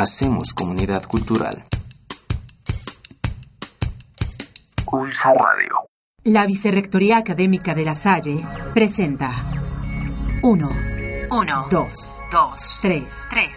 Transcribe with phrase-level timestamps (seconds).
[0.00, 1.64] Hacemos comunidad cultural.
[4.84, 5.88] Pulso Radio.
[6.22, 9.32] La Vicerrectoría Académica de La Salle presenta
[10.40, 10.70] 1,
[11.32, 13.28] 1, 2, 2, 3.
[13.30, 13.50] 3.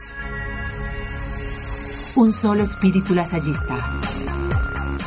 [2.15, 3.77] Un solo espíritu lasallista.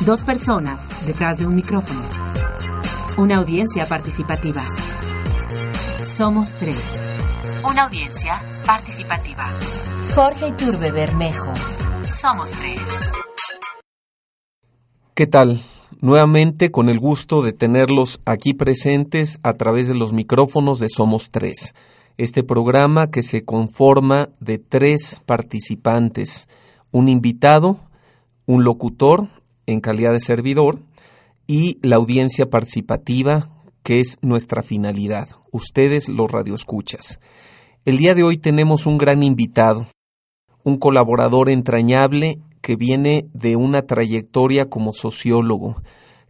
[0.05, 2.01] Dos personas detrás de un micrófono.
[3.17, 4.63] Una audiencia participativa.
[6.05, 7.11] Somos tres.
[7.61, 9.49] Una audiencia participativa.
[10.15, 11.53] Jorge Iturbe Bermejo.
[12.07, 12.79] Somos tres.
[15.13, 15.59] ¿Qué tal?
[15.99, 21.31] Nuevamente con el gusto de tenerlos aquí presentes a través de los micrófonos de Somos
[21.31, 21.73] Tres.
[22.15, 26.47] Este programa que se conforma de tres participantes,
[26.91, 27.81] un invitado,
[28.45, 29.27] un locutor
[29.65, 30.79] en calidad de servidor
[31.45, 33.49] y la audiencia participativa
[33.83, 37.19] que es nuestra finalidad, ustedes los radioescuchas.
[37.83, 39.87] El día de hoy tenemos un gran invitado,
[40.65, 45.75] un colaborador entrañable que viene de una trayectoria como sociólogo,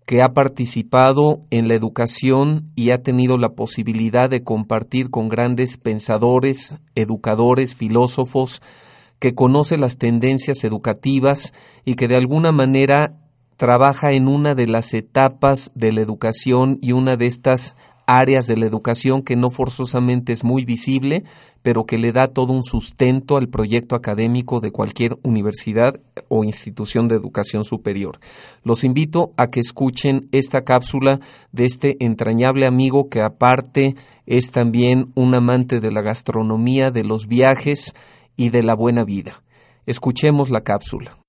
[0.05, 5.77] que ha participado en la educación y ha tenido la posibilidad de compartir con grandes
[5.77, 8.61] pensadores, educadores, filósofos,
[9.19, 11.53] que conoce las tendencias educativas
[11.85, 13.15] y que de alguna manera
[13.55, 18.57] trabaja en una de las etapas de la educación y una de estas áreas de
[18.57, 21.23] la educación que no forzosamente es muy visible,
[21.61, 27.07] pero que le da todo un sustento al proyecto académico de cualquier universidad o institución
[27.07, 28.19] de educación superior.
[28.63, 31.19] Los invito a que escuchen esta cápsula
[31.51, 33.95] de este entrañable amigo que aparte
[34.27, 37.95] es también un amante de la gastronomía, de los viajes
[38.37, 39.41] y de la buena vida.
[39.85, 41.24] Escuchemos la cápsula.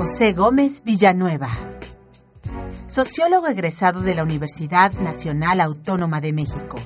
[0.00, 1.50] José Gómez Villanueva.
[2.86, 6.78] Sociólogo egresado de la Universidad Nacional Autónoma de México.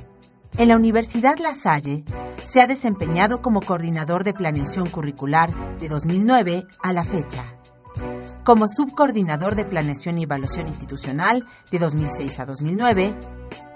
[0.58, 2.02] En la Universidad La Salle
[2.44, 5.48] se ha desempeñado como coordinador de planeación curricular
[5.78, 7.56] de 2009 a la fecha,
[8.42, 13.14] como subcoordinador de planeación y evaluación institucional de 2006 a 2009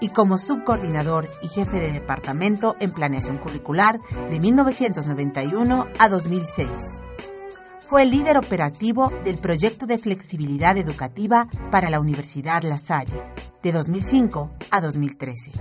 [0.01, 6.67] y como subcoordinador y jefe de departamento en planeación curricular de 1991 a 2006
[7.89, 13.19] fue el líder operativo del proyecto de flexibilidad educativa para la Universidad La Salle,
[13.63, 15.53] de 2005 a 2013.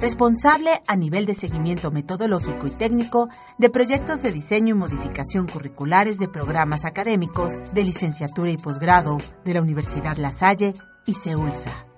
[0.00, 3.28] Responsable a nivel de seguimiento metodológico y técnico
[3.58, 9.54] de proyectos de diseño y modificación curriculares de programas académicos de licenciatura y posgrado de
[9.54, 10.72] la Universidad La Salle
[11.04, 11.93] y CEULSA.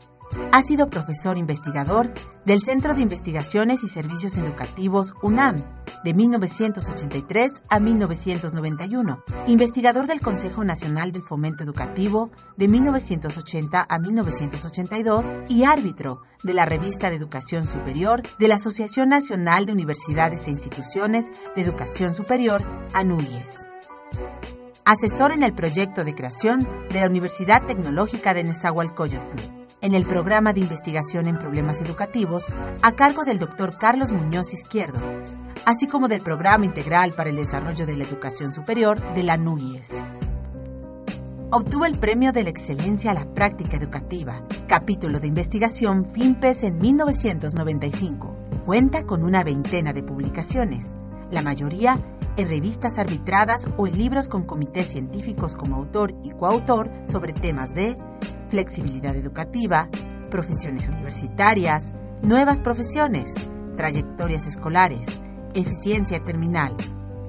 [0.52, 2.10] Ha sido profesor investigador
[2.44, 5.56] del Centro de Investigaciones y Servicios Educativos UNAM
[6.04, 15.26] de 1983 a 1991, investigador del Consejo Nacional del Fomento Educativo de 1980 a 1982
[15.48, 20.50] y árbitro de la Revista de Educación Superior de la Asociación Nacional de Universidades e
[20.50, 23.66] Instituciones de Educación Superior, ANUYES.
[24.84, 30.53] Asesor en el proyecto de creación de la Universidad Tecnológica de Nezahualcóyotl en el programa
[30.53, 35.00] de investigación en problemas educativos a cargo del doctor Carlos Muñoz Izquierdo,
[35.64, 39.94] así como del Programa Integral para el Desarrollo de la Educación Superior de la NUIES.
[41.50, 46.78] Obtuvo el Premio de la Excelencia a la Práctica Educativa, capítulo de investigación FIMPES en
[46.78, 48.36] 1995.
[48.65, 50.86] Cuenta con una veintena de publicaciones,
[51.31, 52.00] la mayoría
[52.36, 57.75] en revistas arbitradas o en libros con comités científicos como autor y coautor sobre temas
[57.75, 57.97] de
[58.49, 59.89] flexibilidad educativa,
[60.31, 61.93] profesiones universitarias,
[62.23, 63.34] nuevas profesiones,
[63.77, 65.07] trayectorias escolares,
[65.55, 66.75] eficiencia terminal,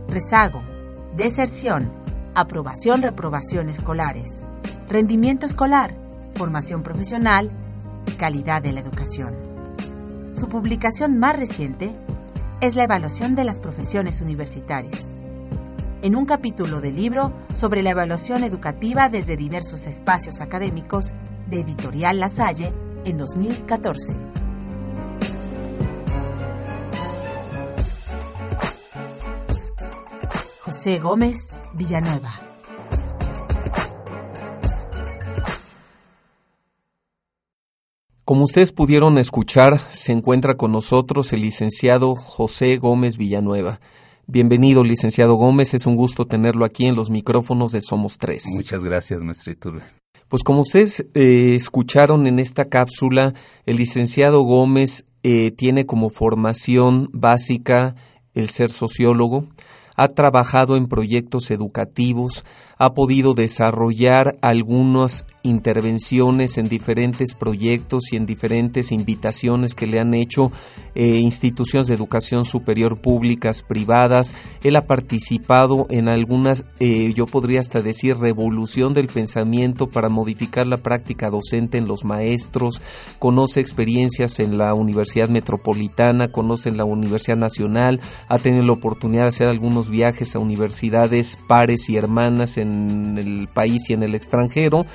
[0.07, 0.63] rezago,
[1.15, 1.91] deserción,
[2.35, 4.41] aprobación-reprobación escolares,
[4.87, 5.95] rendimiento escolar,
[6.35, 7.51] formación profesional
[8.17, 9.35] calidad de la educación.
[10.35, 11.91] Su publicación más reciente
[12.61, 15.16] es la evaluación de las profesiones universitarias
[16.01, 21.11] en un capítulo del libro sobre la evaluación educativa desde diversos espacios académicos
[21.49, 22.73] de Editorial La Salle
[23.05, 24.15] en 2014.
[30.61, 32.47] José Gómez Villanueva.
[38.27, 43.79] Como ustedes pudieron escuchar, se encuentra con nosotros el licenciado José Gómez Villanueva.
[44.29, 45.73] Bienvenido, licenciado Gómez.
[45.73, 48.43] Es un gusto tenerlo aquí en los micrófonos de Somos Tres.
[48.53, 49.81] Muchas gracias, maestro Iturbe.
[50.27, 53.33] Pues como ustedes eh, escucharon en esta cápsula,
[53.65, 57.95] el licenciado Gómez eh, tiene como formación básica
[58.33, 59.47] el ser sociólogo,
[59.97, 62.45] ha trabajado en proyectos educativos,
[62.77, 70.13] ha podido desarrollar algunas intervenciones en diferentes proyectos y en diferentes invitaciones que le han
[70.13, 70.51] hecho
[70.93, 74.35] eh, instituciones de educación superior públicas, privadas.
[74.63, 80.67] Él ha participado en algunas, eh, yo podría hasta decir, revolución del pensamiento para modificar
[80.67, 82.81] la práctica docente en los maestros,
[83.17, 89.23] conoce experiencias en la Universidad Metropolitana, conoce en la Universidad Nacional, ha tenido la oportunidad
[89.23, 94.15] de hacer algunos viajes a universidades pares y hermanas en el país y en el
[94.15, 94.85] extranjero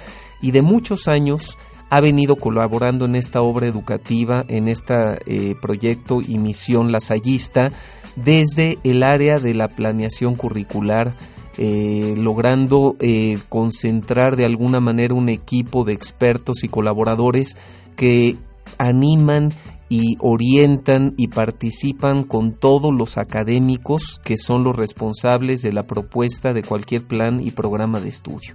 [0.41, 1.59] y de muchos años
[1.91, 7.71] ha venido colaborando en esta obra educativa, en este proyecto y misión lasallista,
[8.17, 11.17] desde el área de la planeación curricular,
[11.59, 17.57] eh, logrando eh, concentrar de alguna manera un equipo de expertos y colaboradores
[17.95, 18.37] que
[18.79, 19.51] animan
[19.93, 26.55] y orientan y participan con todos los académicos que son los responsables de la propuesta
[26.55, 28.55] de cualquier plan y programa de estudio.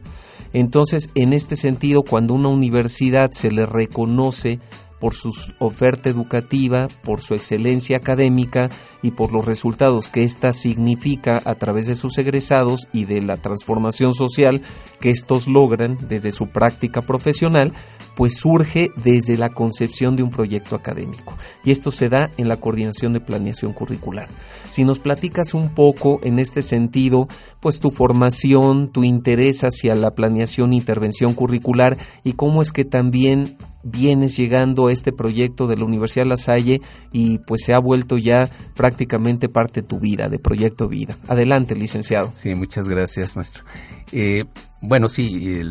[0.51, 4.59] Entonces, en este sentido, cuando una universidad se le reconoce
[4.99, 8.71] por su oferta educativa, por su excelencia académica
[9.03, 13.37] y por los resultados que ésta significa a través de sus egresados y de la
[13.37, 14.63] transformación social
[14.99, 17.73] que estos logran desde su práctica profesional,
[18.17, 21.37] pues surge desde la concepción de un proyecto académico.
[21.63, 24.27] Y esto se da en la coordinación de planeación curricular.
[24.71, 27.27] Si nos platicas un poco en este sentido,
[27.59, 32.85] pues tu formación, tu interés hacia la planeación e intervención curricular y cómo es que
[32.85, 36.81] también vienes llegando a este proyecto de la Universidad La Salle
[37.11, 41.15] y pues se ha vuelto ya prácticamente parte de tu vida, de Proyecto Vida.
[41.27, 42.31] Adelante, licenciado.
[42.33, 43.63] Sí, muchas gracias, maestro.
[44.11, 44.45] Eh,
[44.81, 45.61] bueno, sí,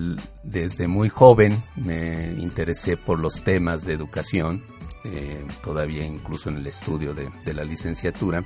[0.43, 4.63] desde muy joven me interesé por los temas de educación,
[5.05, 8.45] eh, todavía incluso en el estudio de, la licenciatura,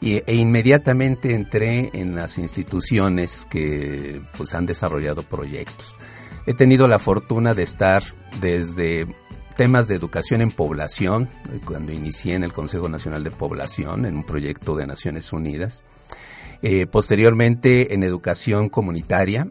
[0.00, 5.94] e inmediatamente entré en las instituciones que pues han desarrollado proyectos.
[6.46, 8.02] He tenido la fortuna de estar
[8.40, 9.06] desde
[9.56, 11.28] temas de educación en población,
[11.64, 15.82] cuando inicié en el Consejo Nacional de Población, en un proyecto de Naciones Unidas.
[16.62, 19.48] Eh, posteriormente en educación comunitaria,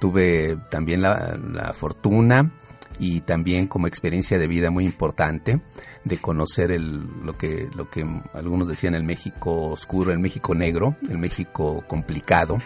[0.00, 2.52] tuve también la, fortuna
[2.98, 5.60] y también como experiencia de vida muy importante
[6.04, 10.96] de conocer el, lo, que, lo que algunos decían el México oscuro, el México negro,
[11.10, 12.58] el México complicado,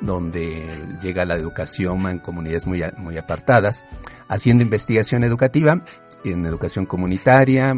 [0.00, 0.66] donde
[1.00, 3.84] llega la educación en comunidades muy, muy apartadas,
[4.28, 5.82] haciendo investigación educativa
[6.24, 7.76] en educación comunitaria,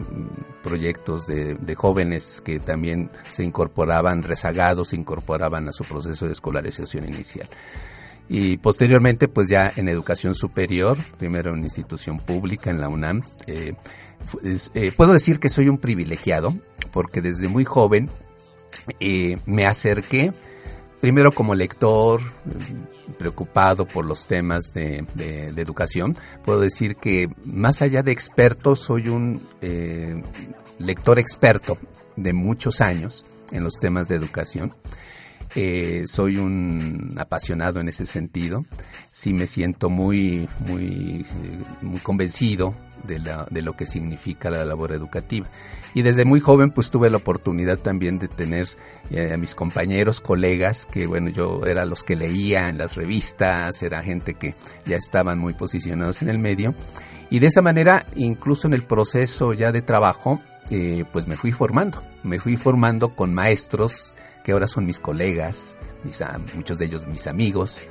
[0.63, 7.05] proyectos de, jóvenes que también se incorporaban rezagados, se incorporaban a su proceso de escolarización
[7.05, 7.49] inicial.
[8.31, 13.75] Y posteriormente, pues ya en educación superior, primero en institución pública, en la UNAM, eh,
[14.75, 16.55] eh, puedo decir que soy un privilegiado,
[16.93, 18.09] porque desde muy joven
[19.01, 20.33] eh, me acerqué
[21.01, 22.21] primero como lector,
[23.19, 25.05] preocupado por los temas de,
[25.57, 30.23] educación, puedo decir que más allá de experto, soy un eh,
[30.79, 31.79] lector experto
[32.17, 34.75] de muchos años en los temas de educación.
[35.57, 38.65] Eh, soy un apasionado en ese sentido.
[39.11, 42.75] Sí me siento muy, muy, eh, muy convencido
[43.05, 45.49] de, lo que significa la labor educativa.
[45.93, 48.69] Y desde muy joven pues tuve la oportunidad también de tener
[49.11, 53.83] eh, a mis compañeros, colegas, que bueno, yo era los que leía en las revistas,
[53.83, 54.55] era gente que
[54.87, 56.75] ya estaban muy posicionados en el medio.
[57.29, 60.41] Y de esa manera, incluso en el proceso ya de trabajo,
[61.13, 64.15] pues me fui formando, me fui formando con maestros
[64.51, 65.79] que ahora son mis colegas,
[66.57, 67.87] muchos de ellos mis amigos,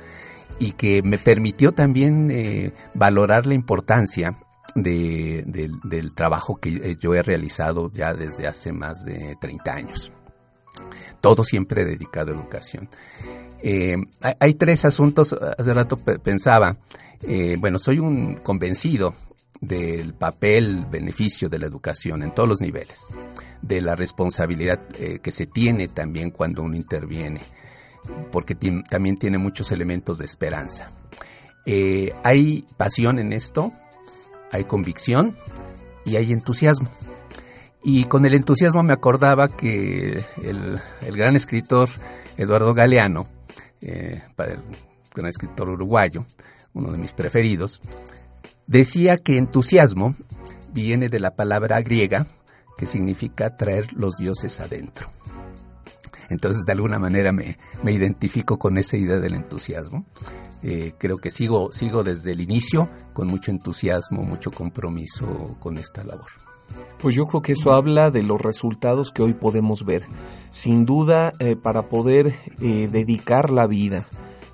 [0.58, 4.38] y que me permitió también eh, valorar la importancia
[4.74, 10.12] de, del trabajo que eh, yo he realizado ya desde hace más de 30 años.
[11.22, 12.90] Todo siempre dedicado a educación.
[13.62, 13.96] Eh,
[14.38, 16.76] hay, tres asuntos, hace rato pensaba,
[17.58, 19.14] bueno, soy un convencido
[19.62, 23.06] del papel, beneficio de la educación en todos los niveles,
[23.62, 27.40] de la responsabilidad que se tiene también cuando uno interviene,
[28.32, 30.92] porque también tiene muchos elementos de esperanza.
[32.22, 33.72] hay pasión en esto,
[34.50, 35.36] hay convicción
[36.04, 36.90] y hay entusiasmo.
[37.82, 40.80] Y con el entusiasmo me acordaba que el,
[41.14, 41.88] gran escritor
[42.36, 43.26] Eduardo Galeano,
[43.80, 44.62] eh, el
[45.14, 46.26] gran escritor uruguayo,
[46.74, 47.80] uno de mis preferidos,
[48.66, 50.14] decía que entusiasmo
[50.72, 52.26] viene de la palabra griega
[52.80, 55.10] que significa traer los dioses adentro.
[56.30, 60.06] Entonces, de alguna manera me, me identifico con esa idea del entusiasmo.
[60.62, 66.04] Eh, creo que sigo, sigo desde el inicio con mucho entusiasmo, mucho compromiso con esta
[66.04, 66.30] labor.
[66.98, 70.04] Pues yo creo que eso habla de los resultados que hoy podemos ver.
[70.48, 74.08] Sin duda, eh, para poder eh, dedicar la vida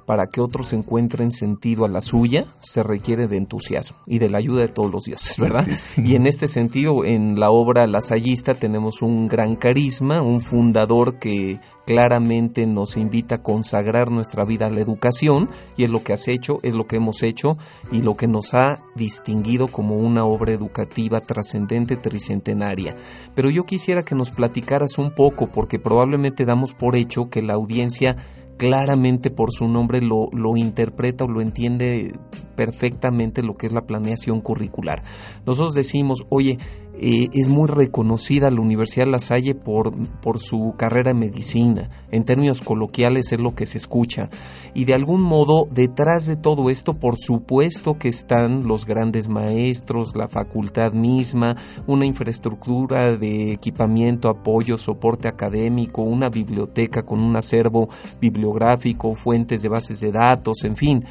[0.07, 4.39] para que otros encuentren sentido a la suya, se requiere de entusiasmo y de la
[4.39, 5.67] ayuda de todos los dioses, ¿verdad?
[5.97, 11.61] Y en este sentido, en la obra Lasallista tenemos un gran carisma, un fundador que
[11.87, 16.29] claramente nos invita a consagrar nuestra vida a la educación y es lo que has
[16.29, 17.57] hecho, es lo que hemos hecho
[17.93, 22.97] y lo que nos ha distinguido como una obra educativa trascendente tricentenaria.
[23.35, 27.55] Pero yo quisiera que nos platicaras un poco porque probablemente damos por hecho que la
[27.55, 28.17] audiencia
[28.57, 32.13] claramente por su nombre lo, lo, interpreta o lo entiende
[32.55, 35.03] perfectamente lo que es la planeación curricular.
[35.45, 36.59] Nosotros decimos, oye,
[36.99, 41.91] eh, es muy reconocida la Universidad La Salle por, por su carrera en medicina.
[42.11, 44.31] En términos coloquiales es lo que se escucha.
[44.73, 50.17] Y de algún modo, detrás de todo esto, por supuesto que están los grandes maestros,
[50.17, 57.89] la facultad misma, una infraestructura de equipamiento, apoyo, soporte académico, una biblioteca con un acervo
[58.21, 61.05] bibliográfico, fuentes de bases de datos, en fin.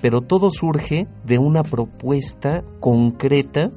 [0.00, 3.70] Pero todo surge de una propuesta concreta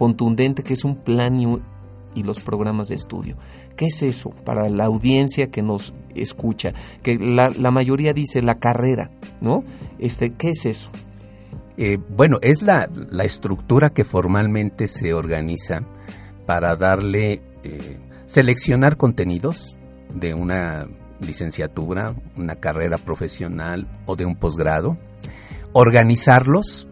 [0.00, 3.36] contundente que es un plan y, los programas de estudio.
[3.76, 6.72] ¿Qué es eso para la audiencia que nos escucha?
[7.02, 9.10] Que la, mayoría dice la carrera,
[9.42, 9.62] ¿no?
[9.98, 10.90] Este, ¿Qué es eso?
[11.76, 12.88] Eh, bueno, es la,
[13.22, 15.82] estructura que formalmente se organiza
[16.46, 19.76] para darle, eh, seleccionar contenidos
[20.14, 20.88] de una
[21.20, 24.96] licenciatura, una carrera profesional o de un posgrado,
[25.74, 26.88] organizarlos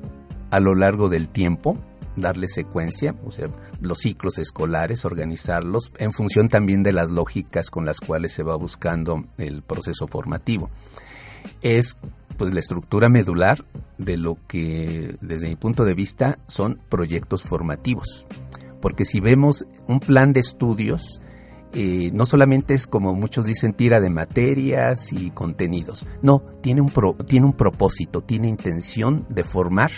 [0.51, 1.79] a lo largo del tiempo
[2.21, 3.49] darle secuencia, o sea,
[3.81, 8.57] los ciclos escolares, organizarlos en función también de las lógicas con las cuales se va
[8.57, 10.71] buscando el proceso formativo.
[11.63, 11.97] Es
[12.37, 13.65] pues la estructura medular
[13.99, 18.27] de lo que desde mi punto de vista son proyectos formativos.
[18.81, 21.21] Porque si vemos un plan de estudios,
[21.75, 26.93] eh, no solamente es como muchos dicen tira de materias y contenidos, no, tiene un,
[27.27, 29.91] tiene un propósito, tiene intención de formar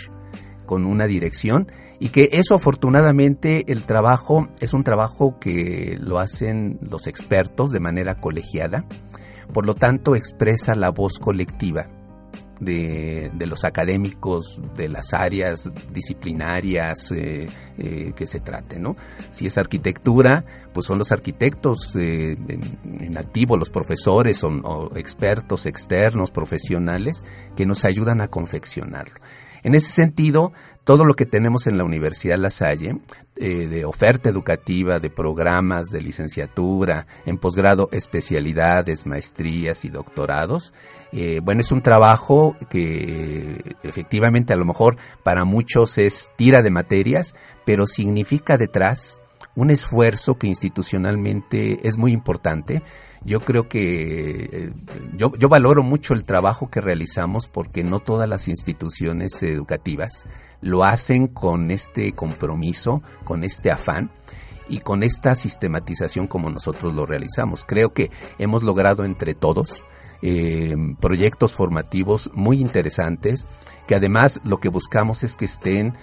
[0.65, 1.71] con una dirección
[2.01, 7.79] y que eso afortunadamente el trabajo es un trabajo que lo hacen los expertos de
[7.79, 8.85] manera colegiada,
[9.53, 11.89] por lo tanto expresa la voz colectiva
[12.59, 18.95] de, los académicos de las áreas disciplinarias eh, eh, que se trate, ¿no?
[19.29, 20.43] Si es arquitectura,
[20.73, 22.35] pues son los arquitectos eh,
[22.83, 27.23] en, activo, los profesores o expertos externos, profesionales,
[27.55, 29.19] que nos ayudan a confeccionarlo.
[29.63, 32.97] En ese sentido, todo lo que tenemos en la Universidad La Salle,
[33.35, 40.73] eh, de oferta educativa, de programas de licenciatura, en posgrado especialidades, maestrías y doctorados,
[41.11, 46.71] eh, bueno, es un trabajo que efectivamente a lo mejor para muchos es tira de
[46.71, 47.35] materias,
[47.65, 49.21] pero significa detrás
[49.55, 52.81] un esfuerzo que institucionalmente es muy importante
[53.23, 54.73] yo creo que eh,
[55.15, 60.25] yo, yo valoro mucho el trabajo que realizamos porque no todas las instituciones educativas
[60.61, 64.11] lo hacen con este compromiso, con este afán
[64.69, 67.65] y con esta sistematización como nosotros lo realizamos.
[67.65, 68.09] Creo que
[68.39, 69.83] hemos logrado entre todos
[70.21, 73.47] eh, proyectos formativos muy interesantes
[73.87, 75.93] que además lo que buscamos es que estén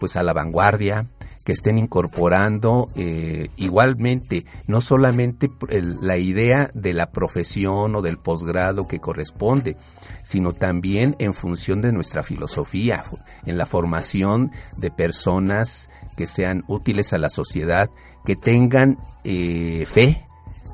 [0.00, 1.06] pues a la vanguardia,
[1.46, 8.88] que estén incorporando eh, igualmente no solamente la idea de la profesión o del posgrado
[8.88, 9.76] que corresponde,
[10.24, 13.04] sino también en función de nuestra filosofía,
[13.44, 17.90] en la formación de personas que sean útiles a la sociedad,
[18.24, 20.26] que tengan eh, fe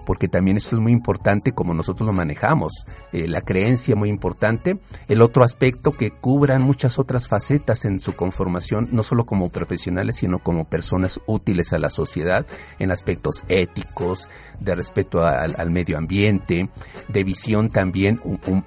[0.05, 4.79] porque también esto es muy importante como nosotros lo manejamos, eh, la creencia muy importante,
[5.09, 10.17] el otro aspecto que cubran muchas otras facetas en su conformación, no solo como profesionales,
[10.17, 12.47] sino como personas útiles a la sociedad
[12.79, 14.29] en aspectos éticos,
[14.61, 16.69] de respeto al, medio ambiente,
[17.09, 18.21] de visión también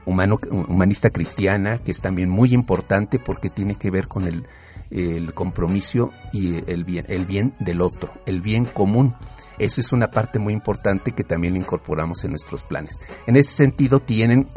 [0.06, 4.46] humano, humanista cristiana, que es también muy importante porque tiene que ver con el,
[4.92, 9.16] el compromiso y el bien, el bien del otro, el bien común.
[9.60, 13.00] Eso es una parte muy importante que también incorporamos en nuestros planes.
[13.28, 14.48] En ese sentido tienen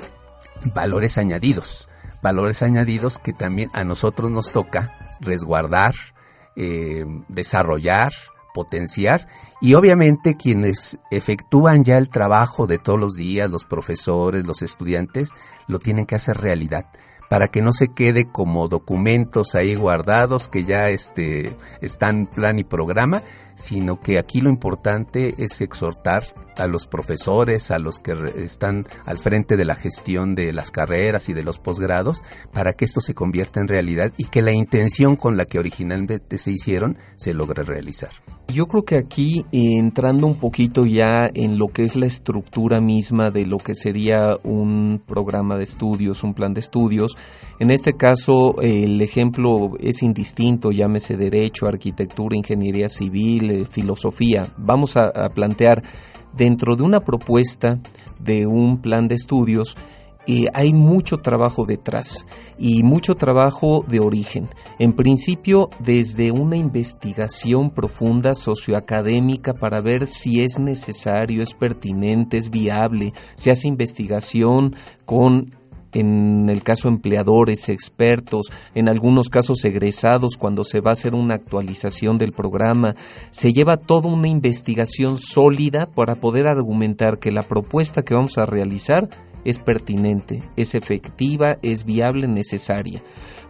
[0.74, 1.88] valores añadidos,
[2.22, 5.94] valores añadidos que también a nosotros nos toca resguardar,
[6.56, 8.12] eh, desarrollar,
[8.54, 9.28] potenciar
[9.60, 15.30] y obviamente quienes efectúan ya el trabajo de todos los días, los profesores, los estudiantes,
[15.68, 16.86] lo tienen que hacer realidad
[17.28, 22.64] para que no se quede como documentos ahí guardados que ya este, están plan y
[22.64, 23.22] programa,
[23.54, 26.24] sino que aquí lo importante es exhortar
[26.56, 31.28] a los profesores, a los que están al frente de la gestión de las carreras
[31.28, 35.16] y de los posgrados, para que esto se convierta en realidad y que la intención
[35.16, 38.10] con la que originalmente se hicieron se logre realizar.
[38.50, 43.30] Yo creo que aquí, entrando un poquito ya en lo que es la estructura misma
[43.30, 47.16] de lo que sería un programa de estudios, un plan de estudios,
[47.60, 54.46] en este caso el ejemplo es indistinto, llámese derecho, arquitectura, ingeniería civil, eh, filosofía.
[54.56, 55.82] Vamos a plantear
[56.34, 57.78] dentro de una propuesta
[58.18, 59.76] de un plan de estudios,
[60.52, 62.26] hay mucho trabajo detrás
[62.58, 64.48] y mucho trabajo de origen.
[64.78, 72.50] En principio, desde una investigación profunda socioacadémica para ver si es necesario, es pertinente, es
[72.50, 73.14] viable.
[73.36, 75.46] Se hace investigación con
[75.92, 81.34] en el caso empleadores, expertos, en algunos casos egresados cuando se va a hacer una
[81.34, 82.94] actualización del programa,
[83.30, 88.46] se lleva toda una investigación sólida para poder argumentar que la propuesta que vamos a
[88.46, 89.08] realizar
[89.50, 93.02] es pertinente, es efectiva, es viable, necesaria.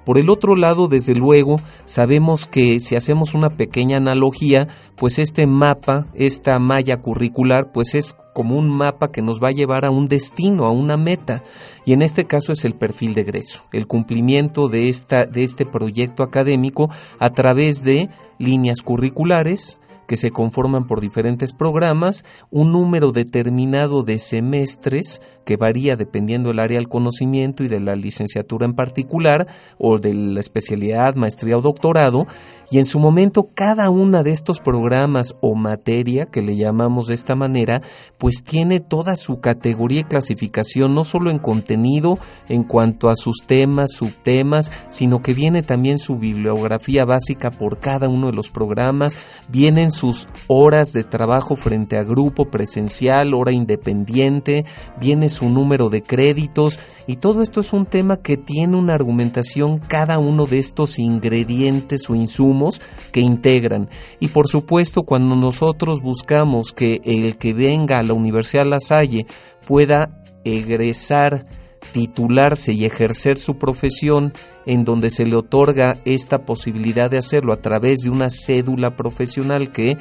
[0.04, 5.46] Por el otro lado, desde luego, sabemos que si hacemos una pequeña analogía, pues este
[5.46, 9.90] mapa, esta malla curricular, pues es como un mapa que nos va a llevar a
[9.90, 11.42] un destino, a una meta.
[11.84, 15.66] Y en este caso es el perfil de egreso, el cumplimiento de, esta, de este
[15.66, 16.88] proyecto académico
[17.18, 24.18] a través de líneas curriculares, que se conforman por diferentes programas, un número determinado de
[24.18, 29.46] semestres que varía dependiendo del área del conocimiento y de la licenciatura en particular
[29.78, 32.26] o de la especialidad, maestría o doctorado,
[32.70, 37.14] y en su momento cada una de estos programas o materia, que le llamamos de
[37.14, 37.80] esta manera,
[38.18, 43.38] pues tiene toda su categoría y clasificación, no solo en contenido, en cuanto a sus
[43.46, 49.16] temas, subtemas, sino que viene también su bibliografía básica por cada uno de los programas,
[49.48, 54.64] vienen sus horas de trabajo frente a grupo presencial, hora independiente,
[55.00, 59.78] viene su número de créditos y todo esto es un tema que tiene una argumentación
[59.78, 62.80] cada uno de estos ingredientes o insumos
[63.12, 63.88] que integran.
[64.20, 69.26] Y por supuesto cuando nosotros buscamos que el que venga a la Universidad La Salle
[69.66, 71.46] pueda egresar
[71.92, 74.32] titularse y ejercer su profesión
[74.66, 79.72] en donde se le otorga esta posibilidad de hacerlo a través de una cédula profesional
[79.72, 79.96] que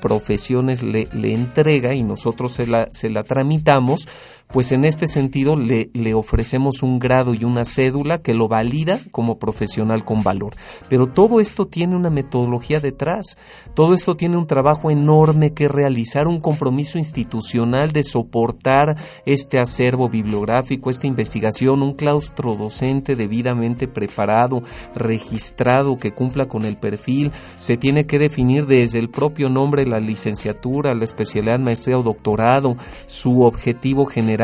[0.00, 4.08] profesiones le, le entrega y nosotros se la, se la tramitamos,
[4.52, 9.38] pues en este sentido le, ofrecemos un grado y una cédula que lo valida como
[9.38, 10.54] profesional con valor.
[10.88, 13.36] Pero todo esto tiene una metodología detrás,
[13.74, 20.08] todo esto tiene un trabajo enorme que realizar, un compromiso institucional de soportar este acervo
[20.08, 24.62] bibliográfico, esta investigación, un claustro docente debidamente preparado,
[24.94, 30.00] registrado, que cumpla con el perfil, se tiene que definir desde el propio nombre la
[30.00, 34.39] licenciatura, la especialidad, maestría o doctorado, su objetivo general,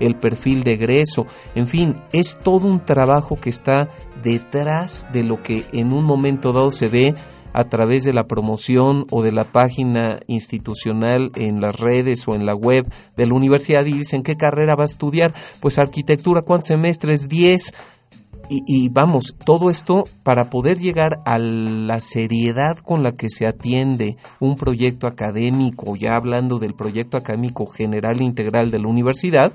[0.00, 3.88] el perfil de egreso, en fin, es todo un trabajo que está
[4.22, 7.14] detrás de lo que en un momento dado se ve
[7.52, 12.44] a través de la promoción o de la página institucional en las redes o en
[12.44, 16.68] la web de la universidad y dicen qué carrera va a estudiar, pues arquitectura, ¿cuántos
[16.68, 17.30] semestres?
[17.30, 17.72] 10
[18.48, 24.16] y, vamos, todo esto para poder llegar a la seriedad con la que se atiende
[24.40, 29.52] un proyecto académico, ya hablando del proyecto académico general e integral de la universidad,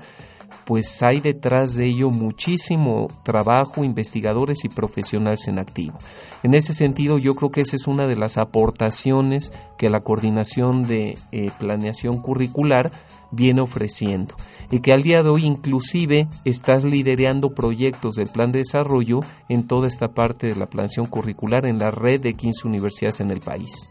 [0.64, 5.98] pues hay detrás de ello muchísimo trabajo, investigadores y profesionales en activo.
[6.42, 10.86] En ese sentido, yo creo que esa es una de las aportaciones que la coordinación
[10.86, 12.92] de eh, planeación curricular
[13.32, 14.36] viene ofreciendo
[14.70, 19.66] y que al día de hoy inclusive estás liderando proyectos del plan de desarrollo en
[19.66, 23.40] toda esta parte de la planeación curricular en la red de 15 universidades en el
[23.40, 23.90] país.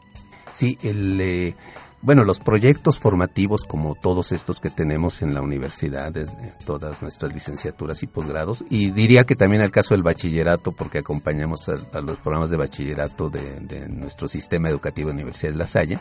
[0.51, 1.55] Sí, el, eh,
[2.03, 7.31] bueno, los proyectos formativos como todos estos que tenemos en la universidad, desde todas nuestras
[7.31, 12.19] licenciaturas y posgrados, y diría que también el caso del bachillerato, porque acompañamos a, los
[12.19, 15.99] programas de bachillerato de, de, nuestro sistema educativo de Universidad de La Salle,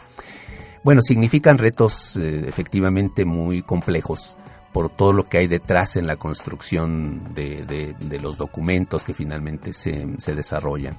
[0.83, 4.37] bueno, significan retos eh, efectivamente muy complejos
[4.73, 10.07] por todo lo que hay detrás en la construcción de, los documentos que finalmente se,
[10.35, 10.97] desarrollan.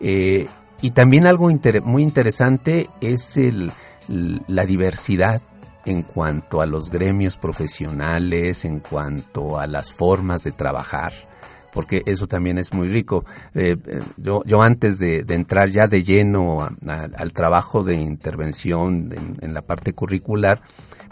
[0.00, 0.46] Eh,
[0.80, 1.50] y también algo
[1.84, 3.38] muy interesante es
[4.08, 5.42] la diversidad
[5.84, 11.12] en cuanto a los gremios profesionales, en cuanto a las formas de trabajar
[11.76, 13.26] porque eso también es muy rico.
[13.54, 19.60] Eh, eh, yo, antes de, entrar ya de lleno al trabajo de intervención en, la
[19.60, 20.62] parte curricular,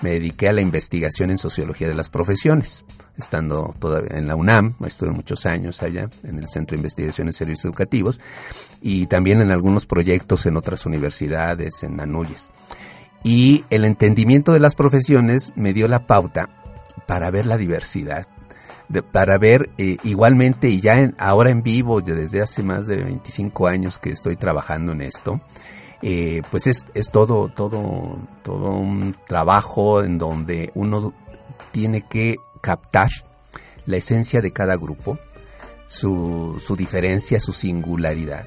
[0.01, 4.77] me dediqué a la investigación en sociología de las profesiones, estando todavía en la UNAM,
[4.87, 8.19] estuve muchos años allá, en el Centro de Investigación en Servicios Educativos,
[8.81, 12.51] y también en algunos proyectos en otras universidades, en Anuyes.
[13.23, 16.49] Y el entendimiento de las profesiones me dio la pauta
[17.07, 18.27] para ver la diversidad,
[19.13, 23.99] para ver eh, igualmente y ya ahora en vivo, desde hace más de 25 años
[23.99, 25.41] que estoy trabajando en esto,
[26.03, 31.15] eh, pues es, es todo, todo, todo un trabajo en donde uno
[31.73, 33.09] tiene que captar
[33.87, 35.19] la esencia de cada grupo,
[35.87, 38.47] su, su diferencia, su singularidad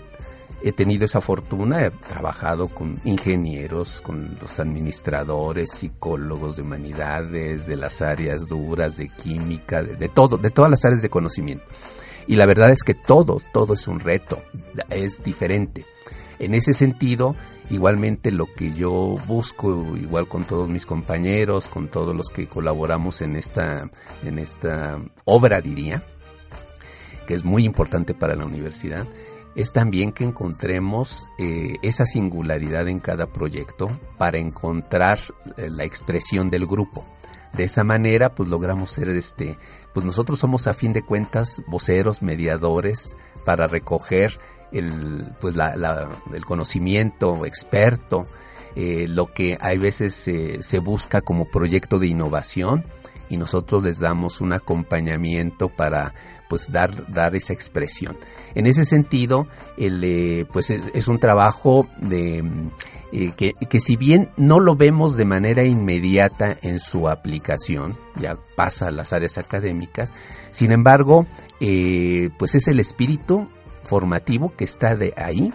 [0.62, 7.76] he tenido esa fortuna, he trabajado con ingenieros, con los administradores, psicólogos de humanidades, de
[7.76, 11.66] las áreas duras, de química, de, todo, de todas las áreas de conocimiento.
[12.28, 14.42] Y la verdad es que todo, todo es un reto,
[14.90, 15.86] es diferente.
[16.40, 17.36] En ese sentido,
[17.70, 23.22] igualmente lo que yo busco, igual con todos mis compañeros, con todos los que colaboramos
[23.22, 23.90] en esta,
[24.24, 26.04] en esta obra, diría,
[27.28, 29.06] que es muy importante para la universidad,
[29.58, 35.18] es también que encontremos eh, esa singularidad en cada proyecto para encontrar
[35.58, 37.08] eh, la expresión del grupo.
[37.54, 39.58] De esa manera, pues logramos ser este,
[39.96, 44.40] pues nosotros somos a fin de cuentas voceros, mediadores para recoger
[44.72, 48.28] el, pues el conocimiento experto,
[48.76, 52.86] eh, lo que hay veces se busca como proyecto de innovación
[53.30, 56.14] y nosotros les damos un acompañamiento para
[56.50, 58.18] pues dar, dar esa expresión.
[58.56, 62.44] En ese sentido, el, eh, pues es, un trabajo de,
[63.12, 68.38] eh, que, que, si bien no lo vemos de manera inmediata en su aplicación, ya
[68.56, 70.14] pasa a las áreas académicas,
[70.52, 71.26] sin embargo,
[71.60, 73.48] eh, pues es el espíritu
[73.84, 75.54] formativo que está de ahí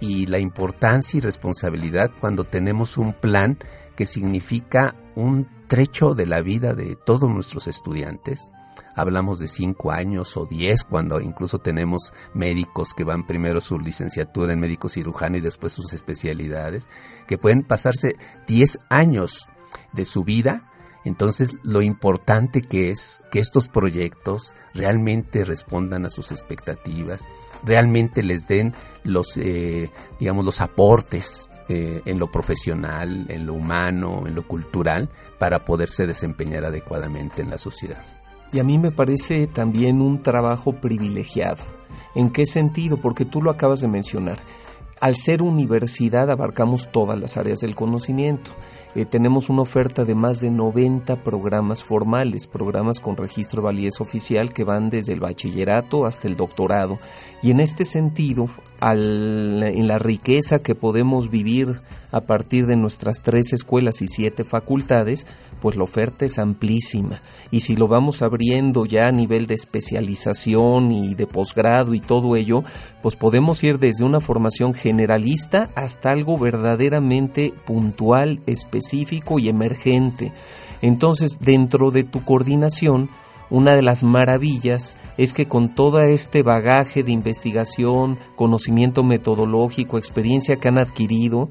[0.00, 3.58] y la importancia y responsabilidad cuando tenemos un plan
[3.94, 8.50] que significa un trecho de la vida de todos nuestros estudiantes,
[8.94, 14.52] hablamos de cinco años o diez, cuando incluso tenemos médicos que van primero su licenciatura
[14.52, 16.90] en médico cirujano y después sus especialidades,
[17.26, 19.48] que pueden pasarse diez años
[19.94, 20.70] de su vida.
[21.06, 27.22] Entonces, lo importante que es que estos proyectos realmente respondan a sus expectativas,
[27.64, 34.24] realmente les den los, eh, digamos, los aportes eh, en lo profesional, en lo humano,
[34.26, 38.04] en lo cultural, para poderse desempeñar adecuadamente en la sociedad.
[38.52, 41.64] Y a mí me parece también un trabajo privilegiado.
[42.14, 42.98] ¿En qué sentido?
[42.98, 44.38] Porque tú lo acabas de mencionar.
[45.00, 48.50] Al ser universidad abarcamos todas las áreas del conocimiento.
[48.94, 54.00] Eh, tenemos una oferta de más de 90 programas formales, programas con registro de validez
[54.00, 56.98] oficial que van desde el bachillerato hasta el doctorado.
[57.42, 58.48] Y en este sentido,
[58.82, 65.26] en la riqueza que podemos vivir a partir de nuestras tres escuelas y siete facultades,
[65.62, 67.22] pues la oferta es amplísima.
[67.52, 72.34] Y si lo vamos abriendo ya a nivel de especialización y de posgrado y todo
[72.34, 72.64] ello,
[73.00, 80.32] pues podemos ir desde una formación generalista hasta algo verdaderamente puntual, específico y emergente.
[80.82, 83.08] Entonces, dentro de tu coordinación,
[83.48, 90.56] una de las maravillas es que con todo este bagaje de investigación, conocimiento metodológico, experiencia
[90.56, 91.50] que han adquirido,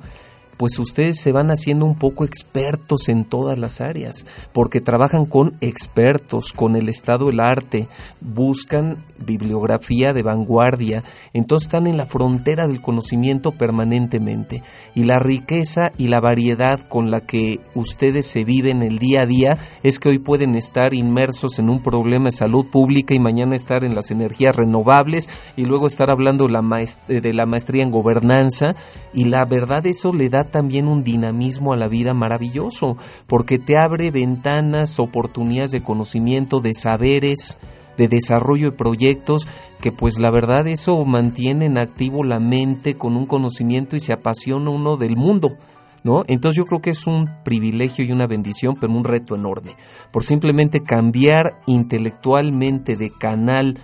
[0.62, 5.58] pues ustedes se van haciendo un poco expertos en todas las áreas, porque trabajan con
[5.60, 7.88] expertos, con el estado del arte,
[8.20, 14.62] buscan bibliografía de vanguardia, entonces están en la frontera del conocimiento permanentemente.
[14.94, 19.26] Y la riqueza y la variedad con la que ustedes se viven el día a
[19.26, 23.56] día es que hoy pueden estar inmersos en un problema de salud pública y mañana
[23.56, 28.76] estar en las energías renovables y luego estar hablando de la maestría en gobernanza
[29.12, 33.78] y la verdad eso le da también un dinamismo a la vida maravilloso, porque te
[33.78, 37.58] abre ventanas, oportunidades de conocimiento, de saberes,
[37.98, 39.48] de desarrollo de proyectos,
[39.80, 44.14] que pues la verdad eso mantiene en activo la mente con un conocimiento y se
[44.14, 45.58] apasiona uno del mundo.
[46.04, 46.24] ¿No?
[46.26, 49.76] Entonces yo creo que es un privilegio y una bendición, pero un reto enorme,
[50.12, 53.78] por simplemente cambiar intelectualmente de canal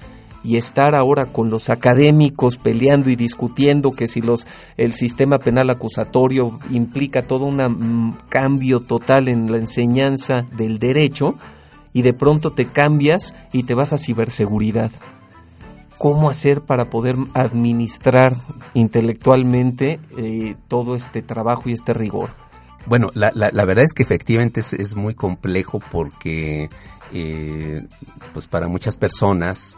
[0.47, 5.69] y estar ahora con los académicos peleando y discutiendo que si los el sistema penal
[5.69, 11.35] acusatorio implica todo un cambio total en la enseñanza del derecho
[11.91, 14.89] y de pronto te cambias y te vas a ciberseguridad.
[15.97, 18.33] ¿Cómo hacer para poder administrar
[18.73, 22.29] intelectualmente eh, todo este trabajo y este rigor?
[22.85, 26.69] Bueno, la, la, verdad es que efectivamente es, muy complejo porque
[27.11, 27.85] eh,
[28.31, 29.75] pues para muchas personas